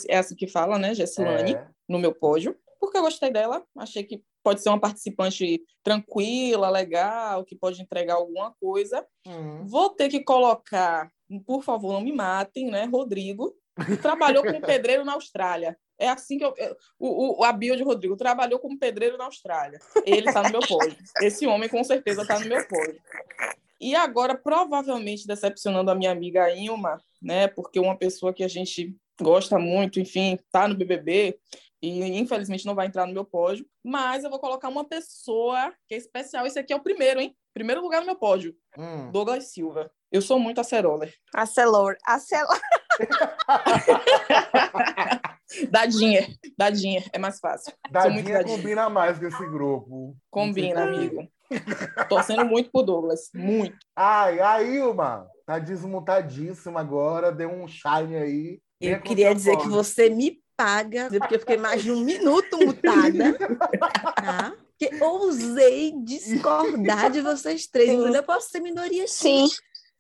É 0.09 0.19
assim 0.19 0.35
que 0.37 0.47
fala, 0.47 0.79
né? 0.79 0.95
Gessilane, 0.95 1.55
É. 1.55 1.67
no 1.89 1.99
meu 1.99 2.15
pódio, 2.15 2.57
porque 2.79 2.99
eu 2.99 3.03
gostei 3.03 3.31
dela. 3.31 3.63
Achei 3.77 4.05
que 4.05 4.23
pode 4.43 4.63
ser 4.63 4.69
uma 4.69 4.81
participante 4.81 5.63
tranquila, 5.83 6.71
legal, 6.71 7.45
que 7.45 7.55
pode 7.57 7.81
entregar 7.83 8.15
alguma 8.15 8.53
coisa. 8.61 9.07
Hum. 9.27 9.65
Vou 9.67 9.91
ter 9.91 10.09
que 10.09 10.21
colocar, 10.23 11.11
por 11.47 11.63
favor, 11.63 11.93
não 11.93 12.01
me 12.01 12.13
matem, 12.13 12.71
né? 12.71 12.85
Rodrigo, 12.85 13.55
que 13.87 13.97
trabalhou 13.97 14.45
como 14.45 14.61
pedreiro 14.61 15.05
na 15.05 15.15
Austrália. 15.15 15.77
É 15.99 16.09
assim 16.09 16.39
que 16.39 16.45
eu. 16.45 16.55
eu- 16.57 16.77
o, 16.99 17.41
o, 17.41 17.45
a 17.45 17.53
bio 17.53 17.77
de 17.77 17.83
Rodrigo 17.83 18.17
trabalhou 18.17 18.59
como 18.59 18.79
pedreiro 18.79 19.19
na 19.19 19.25
Austrália. 19.27 19.79
Ele 20.07 20.29
está 20.29 20.43
no 20.43 20.51
meu 20.51 20.61
pódio. 20.61 20.97
Esse 21.21 21.47
homem, 21.47 21.69
com 21.69 21.83
certeza, 21.85 22.23
está 22.23 22.39
no 22.41 22.47
meu 22.47 22.67
pódio. 22.67 23.01
E 23.81 23.95
agora, 23.95 24.35
provavelmente, 24.37 25.27
decepcionando 25.27 25.91
a 25.91 25.95
minha 25.95 26.11
amiga 26.11 26.51
Ilma, 26.55 27.01
né? 27.23 27.49
Porque 27.49 27.79
uma 27.81 27.97
pessoa 27.97 28.33
que 28.33 28.45
a 28.45 28.49
gente 28.49 28.95
gosta 29.21 29.59
muito, 29.59 30.01
enfim, 30.01 30.39
tá 30.51 30.67
no 30.67 30.75
BBB 30.75 31.39
e 31.83 32.19
infelizmente 32.19 32.67
não 32.67 32.75
vai 32.75 32.87
entrar 32.87 33.07
no 33.07 33.15
meu 33.15 33.25
pódio, 33.25 33.67
mas 33.83 34.25
eu 34.25 34.31
vou 34.31 34.39
colocar 34.39 34.69
uma 34.69 34.85
pessoa 34.85 35.73
que 35.89 35.95
é 35.95 35.99
especial. 35.99 36.47
Esse 36.47 36.59
aqui 36.59 36.73
é 36.73 36.77
o 36.77 36.83
primeiro, 36.83 37.21
hein? 37.21 37.35
Primeiro 37.55 37.81
lugar 37.81 38.01
no 38.01 38.07
meu 38.07 38.17
pódio. 38.17 38.55
Hum. 38.77 39.11
Douglas 39.11 39.53
Silva. 39.53 39.91
Eu 40.13 40.21
sou 40.21 40.39
muito 40.39 40.61
acerola. 40.61 41.09
Acelor. 41.35 41.97
Acelor. 42.05 42.61
Dadinha. 45.71 46.27
Dadinha. 46.57 47.05
É 47.13 47.19
mais 47.19 47.39
fácil. 47.39 47.73
Sou 47.73 48.11
muito 48.11 48.25
Dadinha 48.25 48.39
dadinha. 48.39 48.57
combina 48.57 48.91
mais 48.91 49.19
com 49.19 49.27
esse 49.27 49.47
grupo. 49.47 50.17
Combina, 50.31 50.85
amigo. 50.85 51.29
Torcendo 52.09 52.45
muito 52.45 52.71
pro 52.71 52.83
Douglas. 52.83 53.31
Muito. 53.35 53.77
Ai, 53.97 54.41
a 54.41 54.63
Ilma 54.63 55.29
tá 55.45 55.59
desmutadíssima 55.59 56.81
agora, 56.81 57.33
deu 57.33 57.51
um 57.51 57.67
shine 57.67 58.17
aí. 58.17 58.61
Eu 58.81 59.01
queria 59.01 59.35
dizer 59.35 59.57
que 59.59 59.69
você 59.69 60.09
me 60.09 60.41
paga, 60.61 61.09
porque 61.11 61.35
eu 61.37 61.41
fiquei 61.41 61.57
mais 61.57 61.83
de 61.83 61.91
um 61.91 62.01
minuto 62.01 62.59
mutada, 62.59 63.39
tá? 64.17 64.55
Porque 64.79 65.03
ousei 65.03 65.93
discordar 66.05 67.11
de 67.11 67.23
vocês 67.23 67.67
três. 67.67 67.91
Sim. 67.91 68.15
Eu 68.15 68.23
posso 68.23 68.51
ser 68.51 68.61
minoria, 68.61 69.09
sim, 69.09 69.49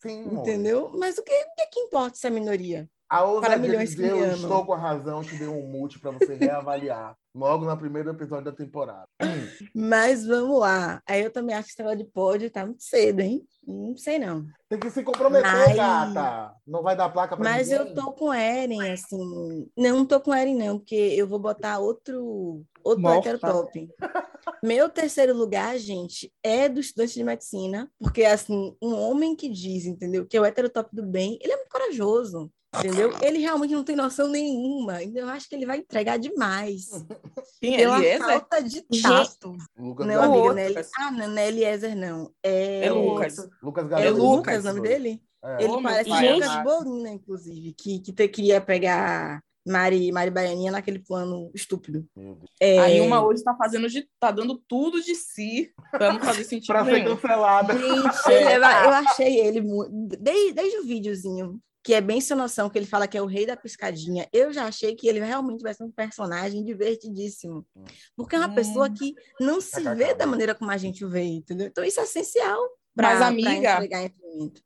Sim. 0.02 0.22
Entendeu? 0.32 0.90
Mas 0.94 1.18
o 1.18 1.22
que, 1.22 1.32
o 1.32 1.54
que, 1.54 1.62
é 1.62 1.66
que 1.66 1.80
importa 1.80 2.16
se 2.16 2.26
é 2.26 2.30
minoria? 2.30 2.88
A 3.10 3.16
Para 3.18 3.26
ousadia 3.26 3.56
de 3.58 3.68
milhões 3.68 3.94
me 3.96 4.06
eu 4.08 4.34
estou 4.34 4.64
com 4.64 4.72
a 4.72 4.78
razão 4.78 5.20
te 5.22 5.34
deu 5.36 5.52
um 5.52 5.66
mute 5.66 5.98
para 5.98 6.12
você 6.12 6.34
reavaliar. 6.36 7.16
logo 7.34 7.64
no 7.64 7.76
primeiro 7.76 8.10
episódio 8.10 8.44
da 8.44 8.52
temporada. 8.52 9.04
Mas 9.74 10.24
vamos 10.24 10.60
lá. 10.60 11.02
Aí 11.06 11.22
eu 11.22 11.30
também 11.32 11.54
acho 11.56 11.66
que 11.66 11.72
esse 11.72 11.78
negócio 11.82 11.98
de 11.98 12.04
pódio 12.12 12.50
tá 12.50 12.64
muito 12.64 12.82
cedo, 12.84 13.18
hein? 13.20 13.42
Não 13.66 13.96
sei, 13.96 14.18
não. 14.20 14.46
Tem 14.68 14.78
que 14.78 14.90
se 14.90 15.02
comprometer, 15.02 15.50
Mas- 15.50 15.74
gata. 15.76 16.54
Não 16.66 16.82
vai 16.84 16.96
dar 16.96 17.08
placa 17.08 17.36
pra 17.36 17.44
Mas 17.50 17.68
ninguém. 17.68 17.88
eu 17.88 17.94
tô 17.94 18.12
com 18.12 18.32
Eren, 18.32 18.92
assim. 18.92 19.68
Não, 19.76 19.98
não 19.98 20.06
tô 20.06 20.20
com 20.20 20.32
Eren, 20.34 20.54
não, 20.56 20.78
porque 20.78 20.94
eu 20.94 21.26
vou 21.26 21.38
botar 21.40 21.78
outro, 21.80 22.62
outro 22.84 23.08
heterotop. 23.12 23.88
Meu 24.62 24.88
terceiro 24.88 25.34
lugar, 25.36 25.76
gente, 25.78 26.32
é 26.44 26.68
do 26.68 26.78
estudante 26.80 27.14
de 27.14 27.24
medicina, 27.24 27.90
porque, 27.98 28.24
assim, 28.24 28.76
um 28.80 28.94
homem 28.94 29.34
que 29.34 29.48
diz, 29.48 29.84
entendeu, 29.86 30.24
que 30.26 30.36
é 30.36 30.40
o 30.40 30.44
heterotop 30.44 30.88
do 30.94 31.02
bem, 31.04 31.38
ele 31.42 31.52
é 31.52 31.56
muito 31.56 31.70
corajoso. 31.70 32.50
Entendeu? 32.78 33.12
Ele 33.20 33.38
realmente 33.38 33.74
não 33.74 33.82
tem 33.82 33.96
noção 33.96 34.28
nenhuma. 34.28 35.02
Então, 35.02 35.22
eu 35.22 35.28
acho 35.28 35.48
que 35.48 35.54
ele 35.56 35.66
vai 35.66 35.78
entregar 35.78 36.18
demais. 36.18 36.86
Quem 37.60 37.74
é 37.74 37.78
Pela 37.78 37.98
Eliezer? 37.98 38.18
falta 38.26 38.62
de 38.62 38.82
tato. 39.02 39.56
Lucas 39.76 40.06
Não, 40.06 40.22
amiga, 40.22 40.36
outro. 40.38 40.52
não 40.54 40.58
é 40.62 40.66
Eli- 40.66 40.86
Ah, 40.98 41.10
não, 41.10 41.28
não 41.28 41.38
é 41.38 41.48
Eliezer, 41.48 41.96
não. 41.96 42.32
É, 42.42 42.86
É 42.86 42.92
Lucas. 42.92 43.36
Lucas 43.62 43.90
É. 43.92 44.10
Lucas, 44.10 44.64
o 44.64 44.68
nome 44.68 44.80
dele? 44.82 45.20
É. 45.42 45.64
Ele 45.64 45.72
Ô, 45.72 45.82
parece 45.82 46.08
pai, 46.10 46.32
Lucas 46.34 46.48
amado. 46.48 46.64
Bolina, 46.84 47.10
inclusive, 47.10 47.72
que, 47.72 47.98
que 47.98 48.12
te, 48.12 48.28
queria 48.28 48.60
pegar 48.60 49.40
Mari, 49.66 50.12
Mari 50.12 50.30
Baianinha 50.30 50.70
naquele 50.70 50.98
plano 51.00 51.50
estúpido. 51.54 52.06
É, 52.60 52.78
A 52.78 52.90
Ilma 52.90 53.24
hoje 53.26 53.42
tá 53.42 53.54
fazendo 53.56 53.88
de, 53.88 54.06
tá 54.20 54.30
dando 54.30 54.62
tudo 54.68 55.02
de 55.02 55.14
si 55.14 55.72
pra 55.90 56.12
não 56.12 56.20
fazer 56.20 56.44
sentido 56.44 56.66
Pra 56.72 56.84
ser 56.84 57.04
cancelada. 57.04 57.72
Gente, 57.76 58.30
é- 58.32 58.56
eu 58.56 58.90
achei 58.90 59.40
ele 59.40 59.60
muito. 59.60 59.90
Desde, 60.20 60.52
desde 60.52 60.78
o 60.78 60.84
videozinho, 60.84 61.58
que 61.82 61.94
é 61.94 62.00
bem 62.00 62.20
sem 62.20 62.36
noção, 62.36 62.68
que 62.68 62.78
ele 62.78 62.86
fala 62.86 63.08
que 63.08 63.16
é 63.16 63.22
o 63.22 63.26
rei 63.26 63.46
da 63.46 63.56
piscadinha, 63.56 64.28
eu 64.32 64.52
já 64.52 64.66
achei 64.66 64.94
que 64.94 65.08
ele 65.08 65.18
realmente 65.20 65.62
vai 65.62 65.72
ser 65.74 65.84
um 65.84 65.90
personagem 65.90 66.62
divertidíssimo. 66.64 67.66
Porque 68.16 68.36
é 68.36 68.38
uma 68.38 68.48
Hum. 68.48 68.54
pessoa 68.54 68.90
que 68.90 69.14
não 69.40 69.60
se 69.60 69.80
Kkk. 69.82 69.94
vê 69.94 70.14
da 70.14 70.26
maneira 70.26 70.54
como 70.54 70.70
a 70.70 70.76
gente 70.76 71.04
o 71.04 71.08
vê, 71.08 71.22
entendeu? 71.22 71.66
Então 71.68 71.82
isso 71.84 71.98
é 72.00 72.02
essencial. 72.04 72.60
Pra, 72.94 73.10
Mas, 73.14 73.22
amiga-. 73.22 73.80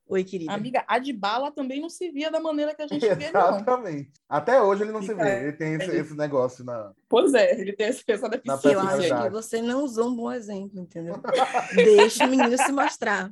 Oi, 0.08 0.24
querida. 0.24 0.50
Amiga, 0.52 0.82
a 0.88 0.98
de 0.98 1.12
bala 1.12 1.52
também 1.52 1.78
não 1.80 1.90
se 1.90 2.10
via 2.10 2.30
da 2.30 2.40
maneira 2.40 2.74
que 2.74 2.82
a 2.82 2.86
gente 2.86 3.06
vê, 3.14 3.30
não. 3.30 3.48
Exatamente. 3.56 4.10
Até 4.28 4.60
hoje 4.62 4.82
ele 4.82 4.92
não 4.92 5.02
se 5.02 5.08
Fica- 5.08 5.22
vê. 5.24 5.42
Ele 5.42 5.52
tem 5.52 5.74
esse, 5.74 5.84
ele- 5.90 5.98
esse 6.00 6.16
negócio 6.16 6.64
na. 6.64 6.92
Pois 7.08 7.34
é, 7.34 7.60
ele 7.60 7.74
tem 7.74 7.86
essa 7.88 8.02
essa 8.08 8.26
Eu 8.26 8.30
deficiência. 8.30 8.56
acho 8.56 8.62
personalidade. 8.62 9.24
que 9.26 9.30
você 9.30 9.60
não 9.62 9.84
usou 9.84 10.08
um 10.08 10.16
bom 10.16 10.32
exemplo, 10.32 10.80
entendeu? 10.80 11.16
Deixa 12.12 12.24
o 12.24 12.28
menino 12.30 12.56
se 12.56 12.72
mostrar. 12.72 13.30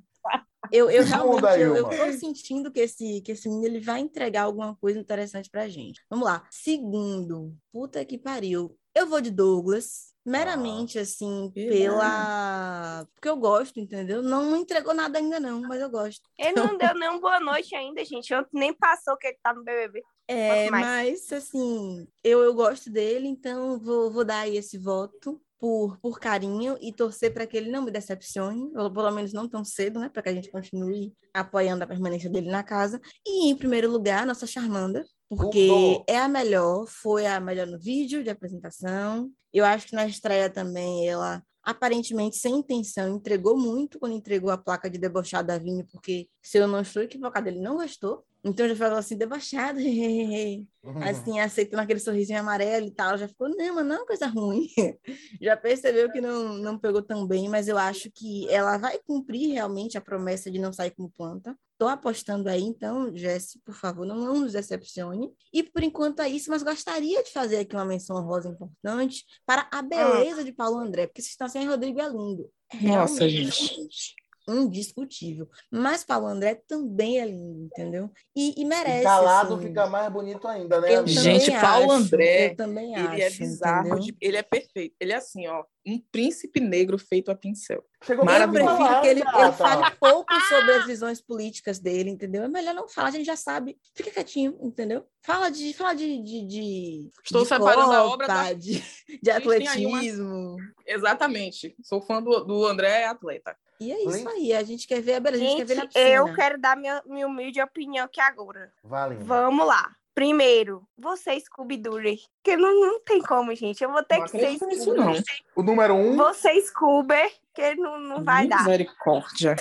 Eu, 0.71 0.91
eu 0.91 1.05
realmente 1.05 1.61
eu, 1.61 1.77
eu 1.77 1.85
tô 1.89 2.13
sentindo 2.13 2.71
que 2.71 2.81
esse, 2.81 3.21
que 3.23 3.33
esse 3.33 3.49
menino 3.49 3.67
ele 3.67 3.81
vai 3.81 4.01
entregar 4.01 4.43
alguma 4.43 4.77
coisa 4.77 4.99
interessante 4.99 5.51
pra 5.51 5.69
gente. 5.69 6.01
Vamos 6.09 6.27
lá. 6.27 6.47
Segundo, 6.51 7.55
puta 7.73 8.05
que 8.05 8.19
pariu. 8.19 8.77
Eu 8.95 9.07
vou 9.07 9.21
de 9.21 9.31
Douglas, 9.31 10.13
meramente 10.25 10.99
assim, 10.99 11.51
pela. 11.55 13.07
Porque 13.15 13.29
eu 13.29 13.37
gosto, 13.37 13.81
entendeu? 13.81 14.23
Não, 14.23 14.51
não 14.51 14.57
entregou 14.59 14.95
nada 14.95 15.19
ainda, 15.19 15.41
não, 15.41 15.63
mas 15.63 15.81
eu 15.81 15.91
gosto. 15.91 16.23
Ele 16.39 16.53
não 16.53 16.77
deu 16.77 16.95
nem 16.95 17.21
boa 17.21 17.41
noite 17.41 17.75
ainda, 17.75 18.05
gente. 18.05 18.33
Ontem 18.35 18.51
nem 18.53 18.75
passou 18.75 19.17
que 19.17 19.29
ele 19.29 19.39
tá 19.43 19.53
no 19.53 19.65
BBB. 19.65 20.03
É, 20.29 20.71
mas 20.71 21.33
assim, 21.33 22.07
eu, 22.23 22.41
eu 22.41 22.55
gosto 22.55 22.89
dele, 22.91 23.27
então 23.27 23.79
vou, 23.79 24.11
vou 24.11 24.25
dar 24.25 24.41
aí 24.41 24.57
esse 24.57 24.79
voto 24.79 25.41
por, 25.63 25.97
por 25.99 26.19
carinho 26.19 26.77
e 26.81 26.93
torcer 26.93 27.33
para 27.33 27.47
que 27.47 27.57
ele 27.57 27.71
não 27.71 27.85
me 27.85 27.93
decepcione, 27.93 28.73
ou 28.75 28.93
pelo 28.93 29.13
menos 29.13 29.33
não 29.33 29.49
tão 29.49 29.65
cedo, 29.65 30.01
né? 30.01 30.09
Para 30.09 30.21
que 30.21 30.29
a 30.29 30.35
gente 30.35 30.51
continue 30.51 31.15
apoiando 31.33 31.85
a 31.85 31.87
permanência 31.87 32.29
dele 32.29 32.51
na 32.51 32.65
casa. 32.65 33.01
E 33.25 33.49
em 33.49 33.55
primeiro 33.55 33.89
lugar, 33.89 34.27
nossa 34.27 34.45
Charmanda, 34.45 35.05
porque 35.29 35.69
Tudo. 35.69 36.05
é 36.09 36.19
a 36.19 36.27
melhor, 36.27 36.89
foi 36.89 37.27
a 37.27 37.39
melhor 37.39 37.69
no 37.69 37.79
vídeo 37.79 38.25
de 38.25 38.31
apresentação. 38.31 39.31
Eu 39.53 39.65
acho 39.65 39.87
que 39.87 39.95
na 39.95 40.05
estreia 40.05 40.51
também 40.51 41.09
ela 41.09 41.41
aparentemente 41.63 42.37
sem 42.37 42.57
intenção 42.57 43.09
entregou 43.09 43.57
muito 43.57 43.99
quando 43.99 44.15
entregou 44.15 44.51
a 44.51 44.59
placa 44.59 44.91
de 44.91 44.99
debochado 44.99 45.53
a 45.53 45.59
Vini, 45.59 45.85
porque 45.85 46.29
se 46.41 46.59
eu 46.59 46.67
não 46.67 46.81
estou 46.81 47.03
equivocada, 47.03 47.49
ele 47.49 47.61
não 47.61 47.77
gostou. 47.77 48.25
Então 48.45 48.69
já 48.69 48.75
falou 48.75 48.99
assim, 48.99 49.17
debochado, 49.17 49.79
assim, 51.09 51.39
aceitando 51.39 51.81
aquele 51.83 52.01
sorrisinho 52.01 52.41
amarelo 52.41 52.87
e 52.87 52.91
tal, 52.91 53.17
já 53.17 53.29
ficou, 53.29 53.49
não, 53.49 53.75
mas 53.77 53.87
não 53.87 54.03
é 54.03 54.07
coisa 54.07 54.27
ruim. 54.27 54.67
já 55.41 55.57
percebeu 55.57 56.11
que 56.11 56.21
não, 56.21 56.55
não 56.55 56.77
pegou 56.77 57.03
tão 57.03 57.25
bem, 57.25 57.49
mas 57.49 57.69
eu 57.69 57.79
acho 57.79 58.11
que 58.11 58.49
ela 58.51 58.79
vai 58.79 58.99
cumprir 59.07 59.53
realmente 59.53 59.97
a 59.97 60.01
promessa 60.01 60.51
de 60.51 60.59
não 60.59 60.73
sair 60.73 60.91
como 60.91 61.09
planta. 61.11 61.57
Tô 61.83 61.89
apostando 61.89 62.49
aí, 62.49 62.63
então, 62.63 63.11
Jesse, 63.13 63.59
por 63.65 63.75
favor, 63.75 64.07
não, 64.07 64.15
não 64.15 64.39
nos 64.43 64.53
decepcione. 64.53 65.33
E 65.53 65.65
por 65.65 65.83
enquanto 65.83 66.21
é 66.23 66.29
isso, 66.29 66.49
mas 66.49 66.63
gostaria 66.63 67.25
de 67.25 67.33
fazer 67.33 67.57
aqui 67.57 67.75
uma 67.75 67.85
menção 67.85 68.23
rosa 68.25 68.51
importante 68.51 69.25
para 69.45 69.69
a 69.73 69.83
beleza 69.83 70.45
de 70.45 70.53
Paulo 70.53 70.79
André, 70.79 71.09
porque 71.09 71.21
vocês 71.21 71.33
estão 71.33 71.49
sem 71.49 71.67
Rodrigo 71.67 72.01
é 72.01 72.09
lindo. 72.09 72.49
Nossa, 72.83 73.29
gente. 73.29 74.15
indiscutível. 74.49 75.49
Mas 75.71 76.05
Paulo 76.05 76.29
André 76.29 76.63
também 76.69 77.19
é 77.21 77.27
lindo, 77.27 77.65
entendeu? 77.65 78.11
E, 78.37 78.61
e 78.61 78.65
merece. 78.65 79.03
Calado 79.03 79.55
assim. 79.55 79.67
fica 79.67 79.87
mais 79.89 80.13
bonito 80.13 80.47
ainda, 80.47 80.81
né? 80.81 80.97
Eu 80.97 81.05
Gente, 81.07 81.51
Paulo 81.51 81.91
acho, 81.91 82.05
André, 82.05 82.51
eu 82.53 82.57
também 82.57 82.95
Ele 82.95 83.23
é 83.23 83.27
acho, 83.27 83.39
bizarro, 83.39 83.87
entendeu? 83.89 83.99
de- 84.05 84.17
ele 84.21 84.37
é 84.37 84.43
perfeito. 84.45 84.95
Ele 85.01 85.13
é 85.13 85.17
assim, 85.17 85.49
ó, 85.49 85.65
um 85.87 85.99
príncipe 85.99 86.61
negro 86.61 86.97
feito 86.99 87.31
a 87.31 87.35
pincel. 87.35 87.85
Chegou 88.05 88.23
Eu 88.23 88.27
Maravilhoso. 88.27 88.77
prefiro 88.77 89.01
que 89.01 89.07
ele, 89.09 89.21
ele 89.21 89.53
fale 89.53 89.91
pouco 89.99 90.33
sobre 90.49 90.73
as 90.73 90.87
visões 90.87 91.21
políticas 91.21 91.79
dele, 91.79 92.11
entendeu? 92.11 92.43
É 92.45 92.49
melhor 92.49 92.75
não 92.75 92.89
falar, 92.89 93.09
a 93.09 93.11
gente 93.11 93.25
já 93.27 93.37
sabe. 93.37 93.77
Fica 93.95 94.11
quietinho, 94.11 94.57
entendeu? 94.63 95.05
Fala 95.25 95.51
de, 95.51 95.73
fala 95.73 95.95
de, 95.95 96.23
de, 96.23 96.47
de 96.47 97.11
Estou 97.25 97.43
de 97.43 97.49
separando 97.49 97.93
a 97.93 98.05
obra 98.05 98.27
da- 98.27 98.53
de, 98.53 98.75
de 99.09 99.19
tem 99.21 99.69
aí 99.69 99.87
uma- 99.87 99.99
atletismo. 99.99 100.57
Exatamente. 100.87 101.75
Sou 101.83 102.01
fã 102.01 102.23
do, 102.23 102.45
do 102.45 102.65
André 102.67 103.05
atleta. 103.07 103.57
E 103.81 103.91
é 103.91 104.05
isso 104.05 104.29
aí, 104.29 104.53
a 104.53 104.63
gente 104.63 104.87
quer 104.87 105.01
ver 105.03 105.15
a 105.15 105.21
beleza, 105.21 105.43
a 105.45 105.47
gente, 105.49 105.57
quer 105.59 105.65
ver 105.65 105.75
na 105.75 105.83
Gente, 105.83 105.93
piscina. 105.95 106.11
eu 106.15 106.35
quero 106.35 106.61
dar 106.61 106.77
minha, 106.77 107.03
minha 107.05 107.27
humilde 107.27 107.61
opinião 107.61 108.05
aqui 108.05 108.21
agora. 108.21 108.73
Valendo. 108.85 109.25
Vamos 109.25 109.67
lá. 109.67 109.91
Primeiro, 110.15 110.87
você, 110.97 111.39
Scooby-Doo. 111.41 112.01
Que 112.43 112.57
não, 112.57 112.79
não 112.81 113.01
tem 113.01 113.21
como, 113.23 113.55
gente. 113.55 113.83
Eu 113.83 113.91
vou 113.91 114.03
ter 114.03 114.19
Não 114.19 114.25
que 114.27 114.31
ser 114.39 114.59
Scooby. 114.59 114.97
não. 114.99 115.13
O 115.57 115.63
número 115.63 115.95
um, 115.95 116.17
Você, 116.17 116.61
Scooby, 116.61 117.33
que 117.55 117.75
não, 117.77 117.99
não 117.99 118.23
vai 118.25 118.47
dar. 118.47 118.65
Misericórdia. 118.65 119.57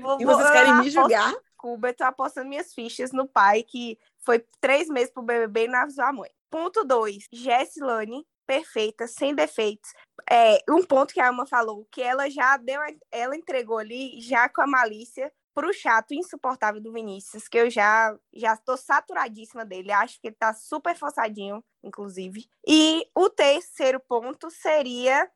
Vou- 0.00 0.20
E 0.20 0.24
vocês 0.24 0.50
querem 0.50 0.74
me 0.76 0.90
julgar? 0.90 1.34
Scooby, 1.54 1.88
eu 1.88 1.94
tô 1.94 2.04
apostando 2.04 2.48
minhas 2.48 2.72
fichas 2.74 3.12
no 3.12 3.26
pai, 3.26 3.62
que 3.62 3.98
foi 4.18 4.44
três 4.60 4.88
meses 4.88 5.10
pro 5.10 5.22
BBB 5.22 5.64
e 5.64 5.68
não 5.68 5.78
avisou 5.80 6.04
a 6.04 6.12
mãe. 6.12 6.30
Ponto 6.50 6.84
dois, 6.84 7.26
Jessilane, 7.32 8.26
perfeita, 8.46 9.06
sem 9.06 9.34
defeitos. 9.34 9.92
É, 10.28 10.58
um 10.68 10.82
ponto 10.82 11.14
que 11.14 11.20
a 11.20 11.28
Alma 11.28 11.46
falou, 11.46 11.86
que 11.90 12.02
ela 12.02 12.28
já 12.28 12.56
deu, 12.56 12.80
ela 13.10 13.36
entregou 13.36 13.78
ali, 13.78 14.20
já 14.20 14.48
com 14.48 14.60
a 14.60 14.66
malícia, 14.66 15.32
pro 15.54 15.72
chato 15.72 16.14
insuportável 16.14 16.80
do 16.80 16.92
Vinícius, 16.92 17.48
que 17.48 17.58
eu 17.58 17.70
já 17.70 18.16
já 18.32 18.56
tô 18.56 18.76
saturadíssima 18.76 19.64
dele, 19.64 19.92
acho 19.92 20.20
que 20.20 20.28
ele 20.28 20.36
tá 20.36 20.52
super 20.54 20.96
forçadinho, 20.96 21.62
inclusive. 21.82 22.48
E 22.66 23.06
o 23.14 23.28
terceiro 23.28 24.00
ponto 24.00 24.50
seria 24.50 25.28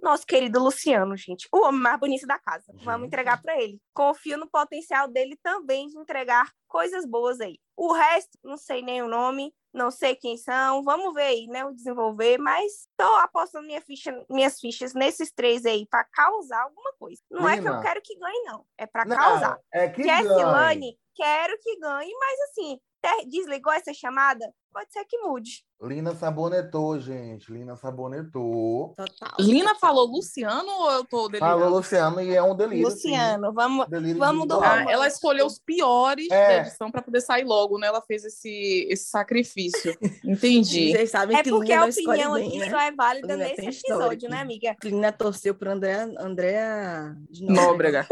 nosso 0.00 0.24
querido 0.26 0.62
Luciano, 0.62 1.16
gente, 1.16 1.48
o 1.52 1.64
homem 1.64 1.80
mais 1.80 1.98
bonito 1.98 2.26
da 2.26 2.38
casa. 2.38 2.72
Vamos 2.84 3.06
entregar 3.06 3.40
para 3.42 3.60
ele. 3.60 3.80
Confio 3.92 4.38
no 4.38 4.48
potencial 4.48 5.08
dele 5.08 5.38
também 5.42 5.88
de 5.88 5.98
entregar 5.98 6.50
coisas 6.66 7.04
boas 7.04 7.40
aí. 7.40 7.58
O 7.76 7.92
resto, 7.92 8.38
não 8.42 8.56
sei 8.56 8.82
nem 8.82 9.02
o 9.02 9.08
nome, 9.08 9.52
não 9.72 9.90
sei 9.90 10.14
quem 10.14 10.36
são. 10.36 10.82
Vamos 10.82 11.14
ver 11.14 11.22
aí, 11.22 11.46
né? 11.46 11.64
O 11.64 11.74
desenvolver, 11.74 12.38
mas 12.38 12.88
tô 12.96 13.14
apostando 13.16 13.66
minha 13.66 13.80
ficha, 13.80 14.24
minhas 14.30 14.58
fichas 14.58 14.94
nesses 14.94 15.32
três 15.32 15.64
aí 15.64 15.86
para 15.86 16.04
causar 16.04 16.62
alguma 16.62 16.92
coisa. 16.98 17.20
Não 17.30 17.48
é 17.48 17.60
que 17.60 17.68
eu 17.68 17.80
quero 17.80 18.00
que 18.02 18.18
ganhe, 18.18 18.42
não. 18.44 18.64
É 18.76 18.86
para 18.86 19.06
causar. 19.06 19.58
é 19.72 19.88
que. 19.88 20.02
Jessilane, 20.02 20.98
quero 21.14 21.58
que 21.60 21.78
ganhe, 21.78 22.12
mas 22.18 22.40
assim, 22.50 22.80
desligou 23.28 23.72
essa 23.72 23.92
chamada, 23.92 24.52
pode 24.72 24.92
ser 24.92 25.04
que 25.04 25.18
mude. 25.18 25.64
Lina 25.80 26.12
sabonetou, 26.12 26.98
gente. 26.98 27.52
Lina 27.52 27.76
sabonetou. 27.76 28.94
Total. 28.96 29.32
Lina 29.38 29.76
falou 29.76 30.06
Luciano 30.08 30.68
ou 30.68 30.90
eu 30.90 31.04
tô 31.04 31.28
delirando? 31.28 31.60
Falou 31.60 31.76
Luciano 31.76 32.20
e 32.20 32.34
é 32.34 32.42
um 32.42 32.56
delírio. 32.56 32.90
sim. 32.90 33.10
Luciano, 33.10 33.52
vamos. 33.52 33.86
Delírio 33.88 34.18
Vamos 34.18 34.48
do. 34.48 34.60
Ah, 34.60 34.84
ela 34.88 35.06
escolheu 35.06 35.46
os 35.46 35.60
piores 35.60 36.28
É. 36.32 36.46
da 36.48 36.56
edição 36.66 36.90
para 36.90 37.00
poder 37.00 37.20
sair 37.20 37.44
logo, 37.44 37.78
né? 37.78 37.86
Ela 37.86 38.02
fez 38.02 38.24
esse, 38.24 38.88
esse 38.90 39.08
sacrifício. 39.08 39.96
Entendi. 40.24 40.90
Vocês 40.92 41.10
sabem 41.12 41.36
É 41.36 41.42
que 41.44 41.50
porque 41.50 41.70
Lina 41.72 41.84
a 41.84 41.88
opinião 41.88 42.32
bem, 42.34 42.48
aqui 42.48 42.58
né? 42.58 42.70
só 42.70 42.80
é 42.80 42.90
válida 42.92 43.34
Lina 43.34 43.36
nesse 43.48 43.60
episódio, 43.66 43.76
histórico. 43.92 44.28
né, 44.30 44.40
amiga? 44.40 44.76
Lina 44.82 45.12
torceu 45.12 45.54
por 45.54 45.68
Andréa, 45.68 46.10
Andréa 46.18 47.16
Nóbrega. 47.40 48.04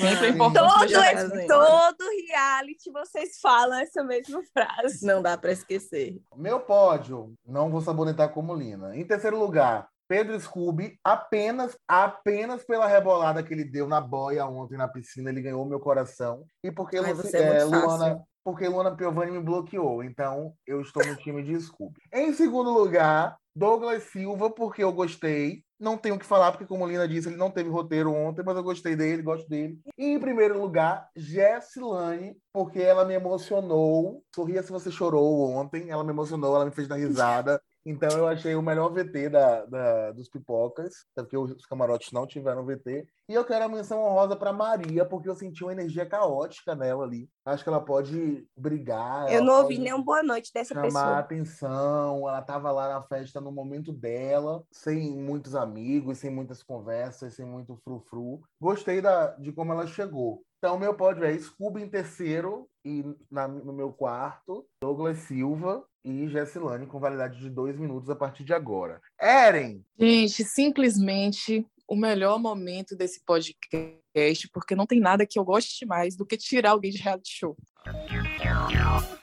Sempre 0.00 0.26
é 0.26 0.30
importante 0.30 0.92
Todo, 0.92 0.96
essa- 1.04 1.46
todo 1.46 2.04
reality 2.28 2.90
vocês 2.90 3.38
falam 3.40 3.78
essa 3.78 4.02
mesma 4.02 4.42
frase. 4.52 5.06
Não 5.06 5.22
dá 5.22 5.38
para 5.38 5.52
esquecer. 5.52 5.87
Meu 6.36 6.60
pódio, 6.60 7.34
não 7.46 7.70
vou 7.70 7.80
sabonetar 7.80 8.30
como 8.30 8.54
Lina. 8.54 8.96
Em 8.96 9.04
terceiro 9.04 9.38
lugar, 9.38 9.88
Pedro 10.08 10.40
Scooby, 10.40 10.98
apenas, 11.04 11.76
apenas 11.86 12.64
pela 12.64 12.86
rebolada 12.86 13.42
que 13.42 13.52
ele 13.52 13.64
deu 13.64 13.86
na 13.86 14.00
boia 14.00 14.46
ontem 14.46 14.78
na 14.78 14.88
piscina, 14.88 15.28
ele 15.28 15.42
ganhou 15.42 15.64
meu 15.66 15.78
coração. 15.78 16.44
E 16.64 16.70
porque, 16.70 16.96
Ai, 16.96 17.10
é 17.10 17.14
muito 17.14 17.86
Luana, 17.86 18.22
porque 18.42 18.66
Luana 18.66 18.96
Piovani 18.96 19.32
me 19.32 19.40
bloqueou. 19.40 20.02
Então, 20.02 20.54
eu 20.66 20.80
estou 20.80 21.06
no 21.06 21.14
time 21.16 21.42
de 21.42 21.60
Scooby. 21.60 22.00
Em 22.10 22.32
segundo 22.32 22.72
lugar, 22.72 23.36
Douglas 23.54 24.04
Silva, 24.04 24.50
porque 24.50 24.82
eu 24.82 24.92
gostei. 24.92 25.62
Não 25.78 25.96
tenho 25.96 26.16
o 26.16 26.18
que 26.18 26.26
falar, 26.26 26.50
porque, 26.50 26.66
como 26.66 26.86
Lina 26.86 27.06
disse, 27.06 27.28
ele 27.28 27.36
não 27.36 27.50
teve 27.50 27.70
roteiro 27.70 28.12
ontem, 28.12 28.42
mas 28.44 28.56
eu 28.56 28.62
gostei 28.62 28.96
dele, 28.96 29.22
gosto 29.22 29.48
dele. 29.48 29.78
E, 29.96 30.06
em 30.06 30.18
primeiro 30.18 30.60
lugar, 30.60 31.08
Jessilane, 31.14 32.36
porque 32.52 32.80
ela 32.80 33.04
me 33.04 33.14
emocionou. 33.14 34.22
Sorria 34.34 34.62
se 34.62 34.72
você 34.72 34.90
chorou 34.90 35.50
ontem. 35.50 35.90
Ela 35.90 36.02
me 36.02 36.10
emocionou, 36.10 36.56
ela 36.56 36.64
me 36.64 36.72
fez 36.72 36.88
dar 36.88 36.96
risada. 36.96 37.62
Então 37.90 38.10
eu 38.10 38.26
achei 38.28 38.54
o 38.54 38.60
melhor 38.60 38.92
VT 38.92 39.30
da, 39.30 39.64
da- 39.64 40.12
dos 40.12 40.28
pipocas, 40.28 41.06
porque 41.14 41.36
os 41.38 41.64
camarotes 41.64 42.12
não 42.12 42.26
tiveram 42.26 42.64
VT. 42.66 43.08
E 43.30 43.34
eu 43.34 43.44
quero 43.44 43.64
a 43.64 43.68
menção 43.68 44.02
honrosa 44.02 44.36
para 44.36 44.52
Maria, 44.52 45.04
porque 45.06 45.28
eu 45.28 45.34
senti 45.34 45.62
uma 45.64 45.72
energia 45.72 46.04
caótica 46.04 46.74
nela 46.74 47.04
ali. 47.04 47.28
Acho 47.46 47.62
que 47.62 47.68
ela 47.70 47.80
pode 47.80 48.46
brigar. 48.56 49.32
Eu 49.32 49.42
não 49.42 49.60
ouvi 49.62 49.78
nenhum 49.78 50.02
boa 50.02 50.22
noite 50.22 50.50
dessa 50.52 50.74
chamar 50.74 50.86
pessoa. 50.86 51.18
atenção. 51.18 52.28
Ela 52.28 52.40
estava 52.40 52.70
lá 52.70 52.88
na 52.94 53.02
festa 53.02 53.40
no 53.40 53.50
momento 53.52 53.92
dela, 53.92 54.62
sem 54.70 55.16
muitos 55.16 55.54
amigos, 55.54 56.18
sem 56.18 56.30
muitas 56.30 56.62
conversas, 56.62 57.34
sem 57.34 57.46
muito 57.46 57.76
frufru. 57.84 58.40
Gostei 58.60 59.00
da, 59.00 59.28
de 59.36 59.50
como 59.52 59.72
ela 59.72 59.86
chegou. 59.86 60.42
Então, 60.58 60.78
meu 60.78 60.92
pódio 60.94 61.24
é 61.24 61.38
Scooby 61.38 61.82
em 61.82 61.88
terceiro 61.88 62.68
e 62.88 63.04
na- 63.30 63.46
no 63.48 63.72
meu 63.72 63.92
quarto, 63.92 64.64
Douglas 64.82 65.18
Silva 65.18 65.84
e 66.04 66.26
Jessilane 66.28 66.86
com 66.86 66.98
validade 66.98 67.38
de 67.38 67.50
dois 67.50 67.76
minutos 67.78 68.08
a 68.08 68.16
partir 68.16 68.44
de 68.44 68.54
agora. 68.54 69.00
Eren, 69.20 69.84
Gente, 69.98 70.42
simplesmente 70.44 71.66
o 71.86 71.96
melhor 71.96 72.38
momento 72.38 72.96
desse 72.96 73.22
podcast, 73.24 74.48
porque 74.52 74.74
não 74.74 74.86
tem 74.86 75.00
nada 75.00 75.26
que 75.26 75.38
eu 75.38 75.44
goste 75.44 75.84
mais 75.86 76.16
do 76.16 76.24
que 76.26 76.36
tirar 76.36 76.70
alguém 76.70 76.90
de 76.90 76.98
reality 76.98 77.30
show. 77.30 77.56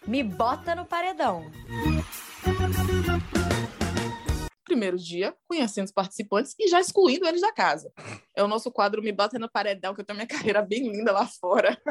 Me 0.08 0.23
bota 0.23 0.75
no 0.75 0.86
paredão. 0.86 1.43
Primeiro 4.75 4.97
dia, 4.97 5.33
conhecendo 5.47 5.85
os 5.85 5.91
participantes 5.93 6.53
e 6.59 6.67
já 6.67 6.81
excluindo 6.81 7.25
eles 7.25 7.39
da 7.39 7.53
casa. 7.53 7.93
É 8.35 8.43
o 8.43 8.47
nosso 8.47 8.69
quadro 8.69 9.01
Me 9.01 9.13
Bota 9.13 9.39
no 9.39 9.49
Paredão, 9.49 9.95
que 9.95 10.01
eu 10.01 10.05
tenho 10.05 10.17
minha 10.17 10.27
carreira 10.53 10.61
bem 10.61 10.91
linda 10.91 11.13
lá 11.13 11.25
fora. 11.25 11.81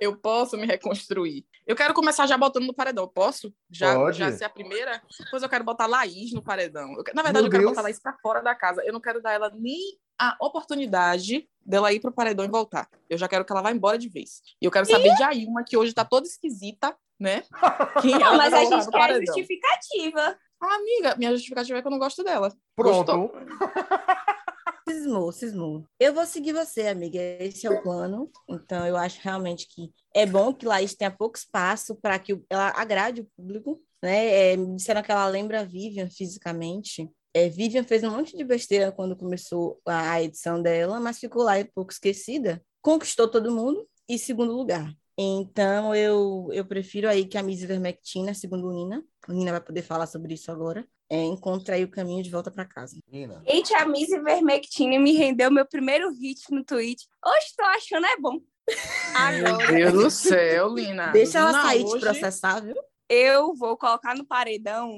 Eu 0.00 0.16
posso 0.16 0.56
me 0.56 0.66
reconstruir. 0.66 1.44
Eu 1.66 1.76
quero 1.76 1.92
começar 1.92 2.26
já 2.26 2.38
botando 2.38 2.64
no 2.64 2.72
paredão. 2.72 3.06
Posso? 3.06 3.54
Já, 3.70 3.94
Pode. 3.94 4.18
já 4.18 4.32
ser 4.32 4.44
a 4.44 4.48
primeira? 4.48 5.02
Pois 5.30 5.42
eu 5.42 5.50
quero 5.50 5.64
botar 5.64 5.86
Laís 5.86 6.32
no 6.32 6.42
paredão. 6.42 6.94
Eu 6.94 7.04
na 7.14 7.22
verdade, 7.22 7.42
Meu 7.42 7.44
eu 7.44 7.50
quero 7.50 7.62
Deus. 7.64 7.72
botar 7.72 7.82
Laís 7.82 8.00
pra 8.00 8.16
fora 8.22 8.40
da 8.40 8.54
casa. 8.54 8.82
Eu 8.86 8.94
não 8.94 9.02
quero 9.02 9.20
dar 9.20 9.32
ela 9.32 9.52
nem 9.54 9.78
a 10.18 10.34
oportunidade 10.40 11.46
dela 11.60 11.92
ir 11.92 12.00
pro 12.00 12.10
paredão 12.10 12.46
e 12.46 12.48
voltar. 12.48 12.88
Eu 13.10 13.18
já 13.18 13.28
quero 13.28 13.44
que 13.44 13.52
ela 13.52 13.60
vá 13.60 13.70
embora 13.70 13.98
de 13.98 14.08
vez. 14.08 14.40
E 14.62 14.64
eu 14.64 14.70
quero 14.70 14.86
saber 14.86 15.14
de 15.14 15.22
Ailma, 15.22 15.62
que 15.62 15.76
hoje 15.76 15.92
tá 15.92 16.06
toda 16.06 16.26
esquisita, 16.26 16.96
né? 17.20 17.42
Não, 18.18 18.38
mas 18.38 18.54
a 18.54 18.64
gente 18.64 18.84
quer 18.86 18.90
paredão. 18.90 19.26
justificativa. 19.26 20.38
Ah, 20.64 20.76
amiga, 20.76 21.14
minha 21.16 21.30
justificativa 21.32 21.78
é 21.78 21.82
que 21.82 21.86
eu 21.86 21.90
não 21.90 21.98
gosto 21.98 22.24
dela. 22.24 22.50
pronto. 22.74 23.32
Cismou, 24.88 25.32
cismou. 25.32 25.84
Eu 25.98 26.12
vou 26.12 26.26
seguir 26.26 26.52
você, 26.52 26.88
amiga. 26.88 27.18
Esse 27.18 27.66
é 27.66 27.70
o 27.70 27.82
plano. 27.82 28.30
Então, 28.48 28.86
eu 28.86 28.96
acho 28.96 29.18
realmente 29.22 29.66
que 29.66 29.90
é 30.14 30.26
bom 30.26 30.52
que 30.52 30.66
Laís 30.66 30.94
tenha 30.94 31.10
pouco 31.10 31.38
espaço 31.38 31.96
para 31.96 32.18
que 32.18 32.38
ela 32.50 32.68
agrade 32.76 33.22
o 33.22 33.28
público. 33.34 33.80
Né? 34.02 34.52
É, 34.52 34.56
me 34.56 34.76
disseram 34.76 35.02
que 35.02 35.10
ela 35.10 35.26
lembra 35.26 35.60
a 35.60 35.64
Vivian 35.64 36.08
fisicamente. 36.10 37.10
É, 37.32 37.48
Vivian 37.48 37.82
fez 37.82 38.04
um 38.04 38.10
monte 38.10 38.36
de 38.36 38.44
besteira 38.44 38.92
quando 38.92 39.16
começou 39.16 39.80
a, 39.86 40.12
a 40.12 40.22
edição 40.22 40.60
dela, 40.60 41.00
mas 41.00 41.18
ficou 41.18 41.42
lá 41.42 41.58
e 41.58 41.64
pouco 41.64 41.90
esquecida. 41.90 42.62
Conquistou 42.82 43.26
todo 43.26 43.50
mundo. 43.50 43.88
E 44.06 44.18
segundo 44.18 44.52
lugar, 44.52 44.94
Então, 45.16 45.94
eu, 45.94 46.48
eu 46.52 46.64
prefiro 46.64 47.08
aí 47.08 47.24
que 47.24 47.38
a 47.38 47.42
Miss 47.42 47.62
Ivermectina, 47.62 48.34
segundo 48.34 48.70
Nina, 48.72 49.04
a 49.28 49.32
Nina 49.32 49.52
vai 49.52 49.60
poder 49.60 49.82
falar 49.82 50.06
sobre 50.06 50.34
isso 50.34 50.50
agora, 50.50 50.86
é, 51.08 51.22
encontre 51.22 51.72
aí 51.74 51.84
o 51.84 51.90
caminho 51.90 52.22
de 52.22 52.30
volta 52.30 52.50
para 52.50 52.64
casa. 52.64 52.96
Nina. 53.08 53.42
Gente, 53.48 53.72
a 53.74 53.86
Miss 53.86 54.08
Ivermectina 54.10 54.98
me 54.98 55.12
rendeu 55.12 55.50
meu 55.50 55.66
primeiro 55.66 56.10
hit 56.10 56.40
no 56.50 56.64
Twitch. 56.64 57.02
Hoje 57.24 57.46
tô 57.56 57.64
achando 57.64 58.06
é 58.06 58.16
bom. 58.18 58.40
Meu 59.40 59.46
Agora, 59.48 59.72
Deus 59.72 59.92
do 59.92 60.10
céu, 60.10 60.68
Lina. 60.74 61.08
Deixa 61.12 61.38
ela 61.38 61.50
Lina, 61.50 61.62
sair 61.62 61.84
de 61.84 61.90
hoje- 61.90 62.00
processar, 62.00 62.60
viu? 62.60 62.74
eu 63.08 63.54
vou 63.54 63.76
colocar 63.76 64.16
no 64.16 64.26
paredão. 64.26 64.96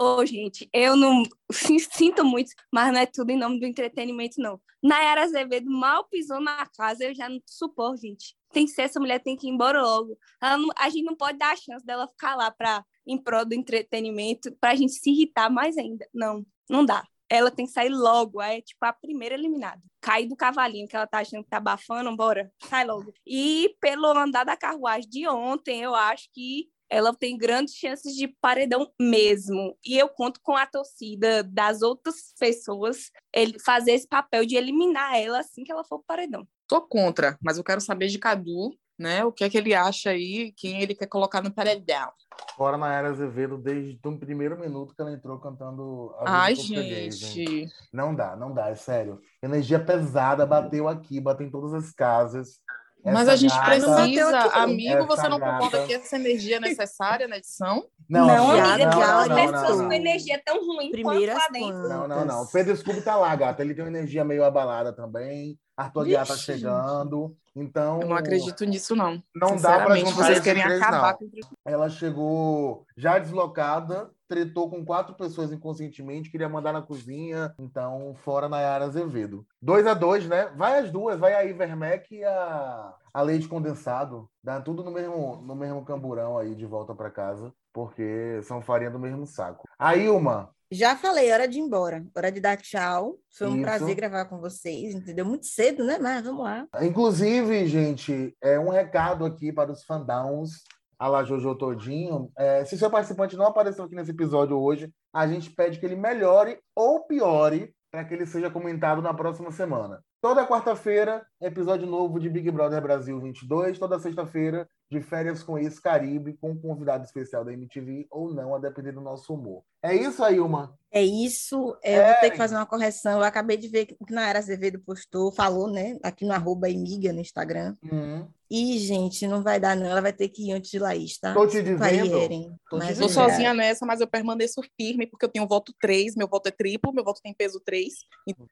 Ô, 0.00 0.24
gente, 0.24 0.66
eu 0.72 0.96
não 0.96 1.22
si- 1.52 1.80
sinto 1.92 2.24
muito, 2.24 2.50
mas 2.72 2.90
não 2.92 3.00
é 3.00 3.04
tudo 3.06 3.30
em 3.30 3.36
nome 3.38 3.60
do 3.60 3.66
entretenimento, 3.66 4.36
não. 4.40 4.58
Nayara 4.82 5.24
Azevedo 5.24 5.68
mal 5.70 6.04
pisou 6.08 6.40
na 6.40 6.64
casa, 6.74 7.04
eu 7.04 7.14
já 7.14 7.28
não 7.28 7.38
suporto, 7.44 8.00
gente. 8.00 8.34
Tem 8.52 8.64
que 8.66 8.72
ser, 8.72 8.82
essa 8.82 8.98
mulher 9.00 9.20
tem 9.20 9.36
que 9.36 9.46
ir 9.46 9.50
embora 9.50 9.80
logo. 9.82 10.16
Não- 10.42 10.68
a 10.76 10.88
gente 10.88 11.04
não 11.04 11.16
pode 11.16 11.38
dar 11.38 11.52
a 11.52 11.56
chance 11.56 11.84
dela 11.84 12.08
ficar 12.08 12.34
lá 12.36 12.50
pra, 12.50 12.84
em 13.06 13.16
prol 13.16 13.44
do 13.44 13.54
entretenimento, 13.54 14.50
pra 14.60 14.74
gente 14.74 14.92
se 14.92 15.10
irritar 15.10 15.48
mais 15.50 15.76
ainda. 15.78 16.06
Não, 16.12 16.44
não 16.68 16.84
dá. 16.84 17.04
Ela 17.28 17.48
tem 17.50 17.64
que 17.64 17.70
sair 17.72 17.90
logo, 17.90 18.42
é 18.42 18.60
tipo 18.60 18.84
a 18.84 18.92
primeira 18.92 19.36
eliminada. 19.36 19.80
Cair 20.00 20.26
do 20.26 20.34
cavalinho 20.34 20.88
que 20.88 20.96
ela 20.96 21.06
tá 21.06 21.18
achando 21.20 21.44
que 21.44 21.50
tá 21.50 21.58
abafando, 21.58 22.14
bora, 22.16 22.52
sai 22.68 22.84
logo. 22.84 23.12
E 23.24 23.76
pelo 23.80 24.06
andar 24.06 24.42
da 24.44 24.56
carruagem 24.56 25.08
de 25.08 25.28
ontem, 25.28 25.80
eu 25.82 25.94
acho 25.94 26.28
que 26.32 26.68
ela 26.88 27.14
tem 27.14 27.38
grandes 27.38 27.76
chances 27.76 28.16
de 28.16 28.26
paredão 28.40 28.90
mesmo. 29.00 29.78
E 29.86 29.96
eu 29.96 30.08
conto 30.08 30.40
com 30.42 30.56
a 30.56 30.66
torcida 30.66 31.44
das 31.44 31.82
outras 31.82 32.34
pessoas 32.36 33.12
ele 33.32 33.60
fazer 33.60 33.92
esse 33.92 34.08
papel 34.08 34.44
de 34.44 34.56
eliminar 34.56 35.14
ela 35.16 35.38
assim 35.38 35.62
que 35.62 35.70
ela 35.70 35.84
for 35.84 36.02
paredão. 36.04 36.44
Tô 36.70 36.80
contra, 36.80 37.36
mas 37.42 37.58
eu 37.58 37.64
quero 37.64 37.80
saber 37.80 38.06
de 38.06 38.16
Cadu, 38.16 38.70
né? 38.96 39.24
O 39.24 39.32
que 39.32 39.42
é 39.42 39.50
que 39.50 39.58
ele 39.58 39.74
acha 39.74 40.10
aí, 40.10 40.52
quem 40.56 40.80
ele 40.80 40.94
quer 40.94 41.08
colocar 41.08 41.42
no 41.42 41.52
paredão. 41.52 42.12
Fora 42.56 42.78
na 42.78 42.94
Era 42.94 43.08
Azevedo 43.08 43.58
desde 43.58 43.98
o 44.04 44.16
primeiro 44.16 44.56
minuto 44.56 44.94
que 44.94 45.02
ela 45.02 45.12
entrou 45.12 45.40
cantando 45.40 46.14
a 46.20 46.42
Ai, 46.42 46.54
gente. 46.54 47.68
Não 47.92 48.14
dá, 48.14 48.36
não 48.36 48.54
dá, 48.54 48.68
é 48.68 48.76
sério. 48.76 49.20
Energia 49.42 49.84
pesada 49.84 50.46
bateu 50.46 50.86
aqui, 50.86 51.20
bateu 51.20 51.44
em 51.44 51.50
todas 51.50 51.74
as 51.74 51.90
casas. 51.90 52.60
Mas 53.04 53.28
a 53.28 53.36
gente 53.36 53.50
gata- 53.54 53.64
precisa, 53.66 54.38
amigo, 54.62 55.06
você 55.06 55.28
não 55.28 55.40
concorda 55.40 55.78
gata- 55.78 55.86
que 55.86 55.94
essa 55.94 56.16
energia 56.16 56.56
é 56.56 56.60
necessária 56.60 57.26
na 57.28 57.36
edição? 57.38 57.84
Não, 58.08 58.26
Não, 58.26 58.50
amiga, 58.50 58.86
não, 58.90 59.00
não, 59.00 59.28
não, 59.28 59.36
pessoas 59.52 59.78
não, 59.78 59.86
com 59.86 59.92
energia 59.92 60.42
tão 60.44 60.66
ruim 60.66 60.90
Primeiras 60.90 61.34
quanto 61.36 61.38
lá 61.38 61.48
dentro. 61.58 61.88
Não, 61.88 62.08
não, 62.08 62.24
não. 62.24 62.42
O 62.42 62.46
Pedro 62.50 62.76
Scooby 62.76 63.00
tá 63.02 63.16
lá, 63.16 63.34
gata. 63.36 63.62
Ele 63.62 63.74
tem 63.74 63.84
uma 63.84 63.90
energia 63.90 64.24
meio 64.24 64.44
abalada 64.44 64.92
também. 64.92 65.58
Arthur 65.76 66.00
Aguiar 66.02 66.26
tá 66.26 66.36
chegando. 66.36 67.36
Então. 67.54 68.00
Eu 68.02 68.08
não 68.08 68.16
acredito 68.16 68.64
nisso, 68.64 68.94
não. 68.94 69.22
Não 69.34 69.56
dá 69.56 69.84
pra 69.84 69.94
vocês 69.98 70.40
querem 70.40 70.62
três, 70.62 70.80
acabar 70.82 71.16
não. 71.20 71.28
com 71.28 71.30
Ela 71.64 71.88
chegou 71.88 72.84
já 72.96 73.18
deslocada, 73.18 74.10
tretou 74.30 74.70
com 74.70 74.84
quatro 74.84 75.16
pessoas 75.16 75.50
inconscientemente, 75.50 76.30
queria 76.30 76.48
mandar 76.48 76.72
na 76.72 76.80
cozinha. 76.80 77.52
Então, 77.58 78.14
fora 78.22 78.48
Nayara 78.48 78.84
Azevedo. 78.84 79.44
2 79.60 79.88
a 79.88 79.92
2 79.92 80.28
né? 80.28 80.46
Vai 80.56 80.78
as 80.78 80.92
duas, 80.92 81.18
vai 81.18 81.34
a 81.34 81.44
Ivermec 81.44 82.14
e 82.14 82.24
a, 82.24 82.94
a 83.12 83.22
leite 83.22 83.48
condensado. 83.48 84.30
Dá 84.42 84.60
tudo 84.60 84.84
no 84.84 84.92
mesmo, 84.92 85.42
no 85.42 85.56
mesmo 85.56 85.84
camburão 85.84 86.38
aí 86.38 86.54
de 86.54 86.64
volta 86.64 86.94
pra 86.94 87.10
casa, 87.10 87.52
porque 87.72 88.40
são 88.44 88.62
farinha 88.62 88.92
do 88.92 89.00
mesmo 89.00 89.26
saco. 89.26 89.68
A 89.76 89.96
Ilma, 89.96 90.50
Já 90.70 90.94
falei, 90.94 91.32
hora 91.32 91.48
de 91.48 91.58
ir 91.58 91.62
embora, 91.62 92.06
hora 92.14 92.30
de 92.30 92.38
dar 92.38 92.56
tchau. 92.56 93.16
Foi 93.36 93.48
um 93.48 93.54
Isso. 93.56 93.62
prazer 93.62 93.96
gravar 93.96 94.26
com 94.26 94.38
vocês, 94.38 94.94
entendeu? 94.94 95.24
Muito 95.24 95.46
cedo, 95.46 95.82
né? 95.84 95.98
Mas 96.00 96.24
vamos 96.24 96.44
lá. 96.44 96.68
Inclusive, 96.80 97.66
gente, 97.66 98.32
é 98.40 98.60
um 98.60 98.70
recado 98.70 99.24
aqui 99.24 99.52
para 99.52 99.72
os 99.72 99.82
fandãos, 99.82 100.62
a 101.00 101.08
la 101.08 101.24
Jojo 101.24 101.54
Todinho. 101.54 102.30
É, 102.36 102.62
se 102.66 102.76
seu 102.76 102.90
participante 102.90 103.34
não 103.34 103.46
apareceu 103.46 103.84
aqui 103.84 103.94
nesse 103.94 104.10
episódio 104.10 104.60
hoje, 104.60 104.92
a 105.10 105.26
gente 105.26 105.50
pede 105.50 105.80
que 105.80 105.86
ele 105.86 105.96
melhore 105.96 106.58
ou 106.76 107.06
piore 107.06 107.74
para 107.90 108.04
que 108.04 108.12
ele 108.12 108.26
seja 108.26 108.50
comentado 108.50 109.00
na 109.00 109.14
próxima 109.14 109.50
semana. 109.50 110.04
Toda 110.20 110.46
quarta-feira, 110.46 111.26
episódio 111.40 111.86
novo 111.86 112.20
de 112.20 112.28
Big 112.28 112.50
Brother 112.50 112.82
Brasil 112.82 113.18
22. 113.18 113.78
Toda 113.78 113.98
sexta-feira, 113.98 114.68
de 114.90 115.00
férias 115.00 115.42
com 115.42 115.56
esse 115.56 115.80
Caribe, 115.80 116.36
com 116.40 116.50
um 116.50 116.58
convidado 116.60 117.04
especial 117.04 117.44
da 117.44 117.52
MTV 117.52 118.08
ou 118.10 118.34
não, 118.34 118.54
a 118.54 118.58
depender 118.58 118.90
do 118.90 119.00
nosso 119.00 119.32
humor. 119.32 119.62
É 119.82 119.94
isso 119.94 120.22
aí, 120.22 120.36
Ilma. 120.36 120.76
É 120.90 121.00
isso. 121.02 121.76
Eu 121.82 122.04
vou 122.04 122.14
ter 122.20 122.30
que 122.32 122.36
fazer 122.36 122.56
uma 122.56 122.66
correção. 122.66 123.18
Eu 123.18 123.24
acabei 123.24 123.56
de 123.56 123.68
ver 123.68 123.96
o 124.00 124.04
que 124.04 124.12
Nayara 124.12 124.40
Azevedo 124.40 124.80
postou, 124.80 125.30
falou, 125.30 125.70
né? 125.70 125.96
Aqui 126.02 126.24
no 126.26 126.32
arroba 126.32 126.68
Emiga 126.68 127.12
no 127.12 127.20
Instagram. 127.20 127.76
Hum, 127.84 128.26
E, 128.50 128.76
gente, 128.80 129.28
não 129.28 129.42
vai 129.44 129.60
dar, 129.60 129.76
não. 129.76 129.86
Ela 129.86 130.00
vai 130.02 130.12
ter 130.12 130.28
que 130.28 130.48
ir 130.48 130.52
antes 130.52 130.72
de 130.72 130.78
Laís, 130.80 131.16
tá? 131.18 131.32
Tô 131.32 131.46
te 131.46 131.62
dizendo. 131.62 132.58
Tô 132.68 132.76
mas 132.76 132.88
dizendo. 132.88 133.08
sozinha 133.08 133.54
nessa, 133.54 133.86
mas 133.86 134.00
eu 134.00 134.08
permaneço 134.08 134.60
firme 134.76 135.06
porque 135.06 135.24
eu 135.24 135.30
tenho 135.30 135.46
voto 135.46 135.72
3, 135.80 136.16
meu 136.16 136.26
voto 136.26 136.48
é 136.48 136.50
triplo, 136.50 136.92
meu 136.92 137.04
voto 137.04 137.20
tem 137.22 137.32
peso 137.32 137.60
3. 137.64 137.94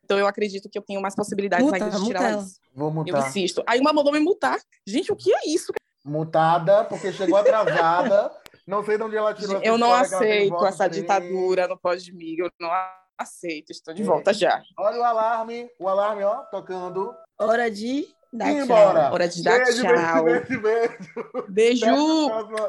Então 0.04 0.16
eu 0.18 0.26
acredito 0.28 0.68
que 0.70 0.78
eu 0.78 0.82
tenho 0.82 1.02
mais 1.02 1.16
possibilidades 1.16 1.66
Muta, 1.66 1.76
ainda 1.84 1.90
de 1.90 1.98
muta 1.98 2.06
tirar 2.06 2.38
isso. 2.38 2.60
Vou 2.72 2.88
Eu 2.88 2.94
mutar. 2.94 3.28
insisto. 3.28 3.62
Aí 3.66 3.80
uma 3.80 3.92
mandou 3.92 4.12
me 4.12 4.20
multar. 4.20 4.60
Gente, 4.86 5.10
o 5.12 5.16
que 5.16 5.34
é 5.34 5.40
isso? 5.48 5.72
Mutada, 6.08 6.84
porque 6.84 7.12
chegou 7.12 7.36
atrasada. 7.38 8.30
não 8.66 8.84
sei 8.84 8.96
de 8.98 9.02
onde 9.04 9.16
ela 9.16 9.32
tirou 9.34 9.60
Eu 9.62 9.78
não 9.78 9.92
aceito 9.92 10.64
essa 10.66 10.88
três. 10.88 11.00
ditadura 11.02 11.66
no 11.68 11.76
pós-miga. 11.78 12.44
Eu 12.44 12.50
não 12.60 12.70
aceito. 13.18 13.70
Estou 13.70 13.94
de 13.94 14.02
É. 14.02 14.04
volta 14.04 14.32
já. 14.32 14.60
Olha 14.78 14.98
o 14.98 15.04
alarme, 15.04 15.68
o 15.78 15.88
alarme, 15.88 16.22
ó, 16.24 16.36
tocando. 16.50 17.14
Hora 17.38 17.70
de 17.70 18.06
dar 18.32 18.46
tchau. 18.46 18.58
embora. 18.64 19.12
Hora 19.12 19.28
de 19.28 19.42
dar 19.42 19.58
beijo, 19.64 19.82
tchau. 19.82 20.24
Beijo, 20.24 20.60
beijo, 20.60 20.60
beijo. 20.60 21.46
Beijo. 21.48 21.86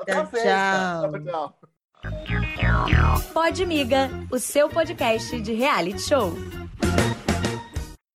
Tchau. 0.05 1.11
Tchau. 1.23 1.53
Pode 3.33 3.65
Miga, 3.65 4.09
o 4.31 4.39
seu 4.39 4.69
podcast 4.69 5.39
de 5.41 5.53
reality 5.53 5.99
show. 5.99 6.31